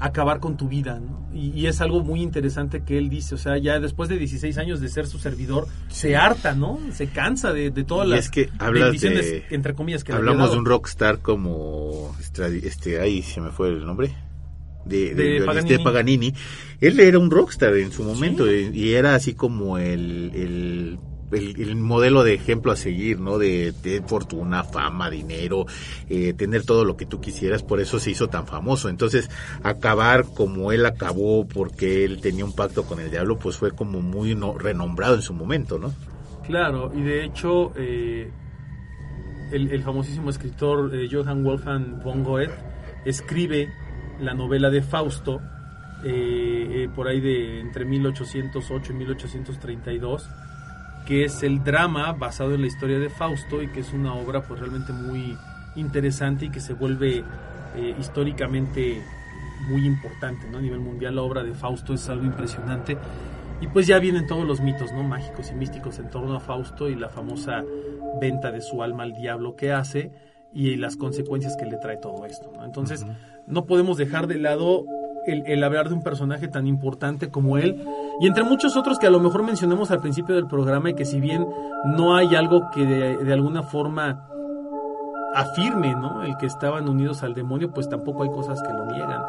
[0.00, 1.28] acabar con tu vida, ¿no?
[1.34, 4.56] Y, y es algo muy interesante que él dice, o sea, ya después de 16
[4.58, 6.78] años de ser su servidor, se harta, ¿no?
[6.92, 10.18] Se cansa de, de todas Y las es que bendiciones, de- entre comillas, que le
[10.18, 10.52] Hablamos dado.
[10.54, 12.16] de un rockstar como
[12.64, 14.14] este, ahí se me fue el nombre
[14.86, 15.84] de, de, Paganini.
[15.84, 16.34] Paganini.
[16.80, 20.98] Él era un rockstar en su momento y, y era así como el, el,
[21.32, 23.38] el- el modelo de ejemplo a seguir, ¿no?
[23.38, 25.66] De, de fortuna, fama, dinero,
[26.08, 28.88] eh, tener todo lo que tú quisieras, por eso se hizo tan famoso.
[28.88, 29.30] Entonces,
[29.62, 34.00] acabar como él acabó porque él tenía un pacto con el diablo, pues fue como
[34.00, 35.92] muy no- renombrado en su momento, ¿no?
[36.46, 38.30] Claro, y de hecho, eh,
[39.52, 42.54] el, famosísimo escritor eh, Johann Wolfgang von Goethe
[43.04, 43.68] escribe
[44.20, 45.40] la novela de Fausto
[46.94, 50.28] por ahí de entre 1808 y 1832,
[51.06, 54.42] que es el drama basado en la historia de Fausto y que es una obra
[54.42, 55.36] pues realmente muy
[55.76, 57.24] interesante y que se vuelve
[57.76, 59.02] eh, históricamente
[59.68, 60.58] muy importante ¿no?
[60.58, 61.16] a nivel mundial.
[61.16, 62.96] La obra de Fausto es algo impresionante.
[63.60, 65.02] Y pues ya vienen todos los mitos ¿no?
[65.02, 67.62] mágicos y místicos en torno a Fausto y la famosa
[68.20, 70.12] venta de su alma al diablo que hace
[70.52, 72.50] y las consecuencias que le trae todo esto.
[72.52, 72.64] ¿no?
[72.64, 73.04] Entonces,
[73.46, 74.84] no podemos dejar de lado
[75.30, 77.84] el, hablar de un personaje tan importante como él
[78.20, 81.04] y entre muchos otros que a lo mejor mencionamos al principio del programa y que
[81.04, 81.46] si bien
[81.84, 84.26] no hay algo que de, de alguna forma
[85.34, 86.22] afirme ¿no?
[86.22, 89.22] el que estaban unidos al demonio, pues tampoco hay cosas que lo niegan.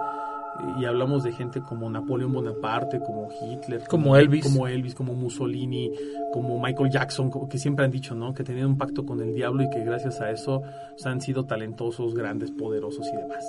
[0.80, 4.43] Y hablamos de gente como Napoleón Bonaparte, como Hitler, Como Elvis.
[4.43, 5.91] como Elvis, como Mussolini,
[6.34, 8.34] como Michael Jackson, como que siempre han dicho, ¿no?
[8.34, 11.45] Que tenían un pacto con el diablo y que gracias a eso pues, han sido
[11.45, 13.43] talentosos, grandes, poderosos y demás.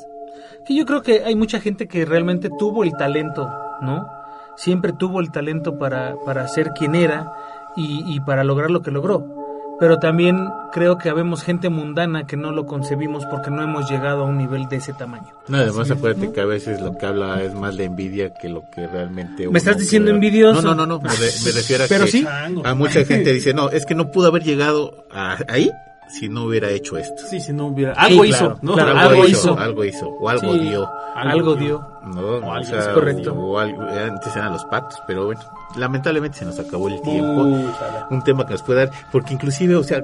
[0.64, 3.48] Que yo creo que hay mucha gente que realmente tuvo el talento,
[3.82, 4.06] ¿no?
[4.56, 7.32] Siempre tuvo el talento para, para ser quien era
[7.76, 9.41] y, y para lograr lo que logró.
[9.82, 14.22] Pero también creo que habemos gente mundana que no lo concebimos porque no hemos llegado
[14.22, 15.26] a un nivel de ese tamaño.
[15.48, 18.62] No, además acuérdate que a veces lo que habla es más de envidia que lo
[18.70, 19.48] que realmente...
[19.48, 20.62] ¿Me estás diciendo puede- envidioso?
[20.62, 22.24] No, no, no, no, me, re- me refiero a Pero que sí.
[22.64, 25.68] a mucha gente dice, no, es que no pudo haber llegado a- ahí
[26.18, 27.22] si no hubiera hecho esto.
[27.28, 27.92] Sí, si no hubiera...
[27.94, 28.74] Algo Sí, hizo, claro, ¿no?
[28.74, 29.58] claro, algo, algo hizo, hizo.
[29.58, 30.58] algo hizo, o algo Sí.
[30.60, 30.90] dio.
[31.14, 31.88] Algo dio.
[32.04, 33.32] No, o sea, es correcto.
[33.34, 35.40] o algo- antes eran los pactos, pero bueno,
[35.76, 37.42] lamentablemente se nos acabó el tiempo.
[38.10, 40.02] Un tema que nos puede dar, porque inclusive, o sea,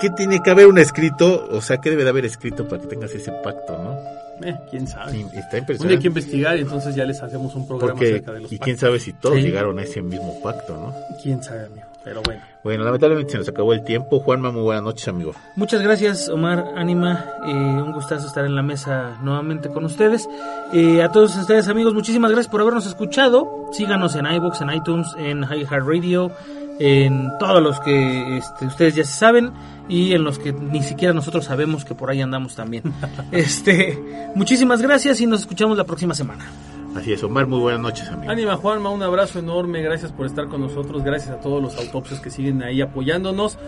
[0.00, 1.46] ¿qué tiene que haber un escrito?
[1.52, 3.96] O sea, ¿qué debe de haber escrito para que tengas ese pacto, no?
[4.42, 5.10] Eh, quién sabe.
[5.20, 6.00] Está día hay impresionante.
[6.00, 8.76] que investigar y entonces ya les hacemos un programa Porque, acerca de los y quién
[8.76, 8.80] pactos.
[8.88, 9.42] sabe si todos Sí.
[9.42, 10.94] llegaron a ese mismo pacto, ¿no?
[11.22, 11.86] Quién sabe, amigo.
[12.04, 12.42] Pero bueno.
[12.62, 14.20] Bueno, lamentablemente se nos acabó el tiempo.
[14.20, 15.34] Juanma, muy buenas noches, amigo.
[15.56, 17.24] Muchas gracias, Omar, Anima.
[17.46, 20.28] Eh, un gustazo estar en la mesa nuevamente con ustedes.
[20.72, 23.68] Eh, a todos ustedes, amigos, muchísimas gracias por habernos escuchado.
[23.72, 26.30] Síganos en iBooks, en iTunes, en iHeartRadio,
[26.78, 29.52] en todos los que este, ustedes ya se saben
[29.88, 32.82] y en los que ni siquiera nosotros sabemos que por ahí andamos también.
[33.32, 36.46] este, muchísimas gracias y nos escuchamos la próxima semana.
[36.94, 38.30] Así es, Omar, muy buenas noches, amigo.
[38.30, 42.20] Ánima Juanma, un abrazo enorme, gracias por estar con nosotros, gracias a todos los autopsios
[42.20, 43.58] que siguen ahí apoyándonos.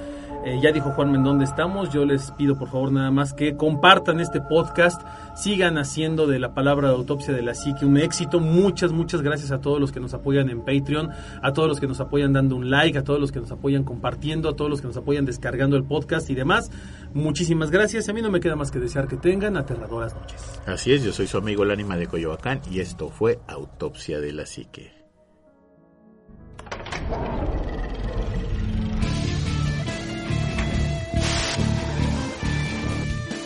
[0.45, 3.57] Eh, ya dijo Juanma en dónde estamos, yo les pido por favor nada más que
[3.57, 5.01] compartan este podcast,
[5.37, 8.41] sigan haciendo de la palabra de autopsia de la psique un éxito.
[8.41, 11.11] Muchas, muchas gracias a todos los que nos apoyan en Patreon,
[11.43, 13.85] a todos los que nos apoyan dando un like, a todos los que nos apoyan
[13.85, 16.71] compartiendo, a todos los que nos apoyan descargando el podcast y demás.
[17.15, 18.09] Muchísimas gracias.
[18.09, 20.61] A mí no me queda más que desear que tengan aterradoras noches.
[20.67, 24.33] Así es, yo soy su amigo el ánima de Coyoacán y esto fue Autopsia de
[24.33, 24.93] la Psique.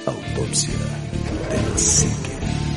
[0.06, 0.72] Autópsia
[1.50, 2.75] de a Psique.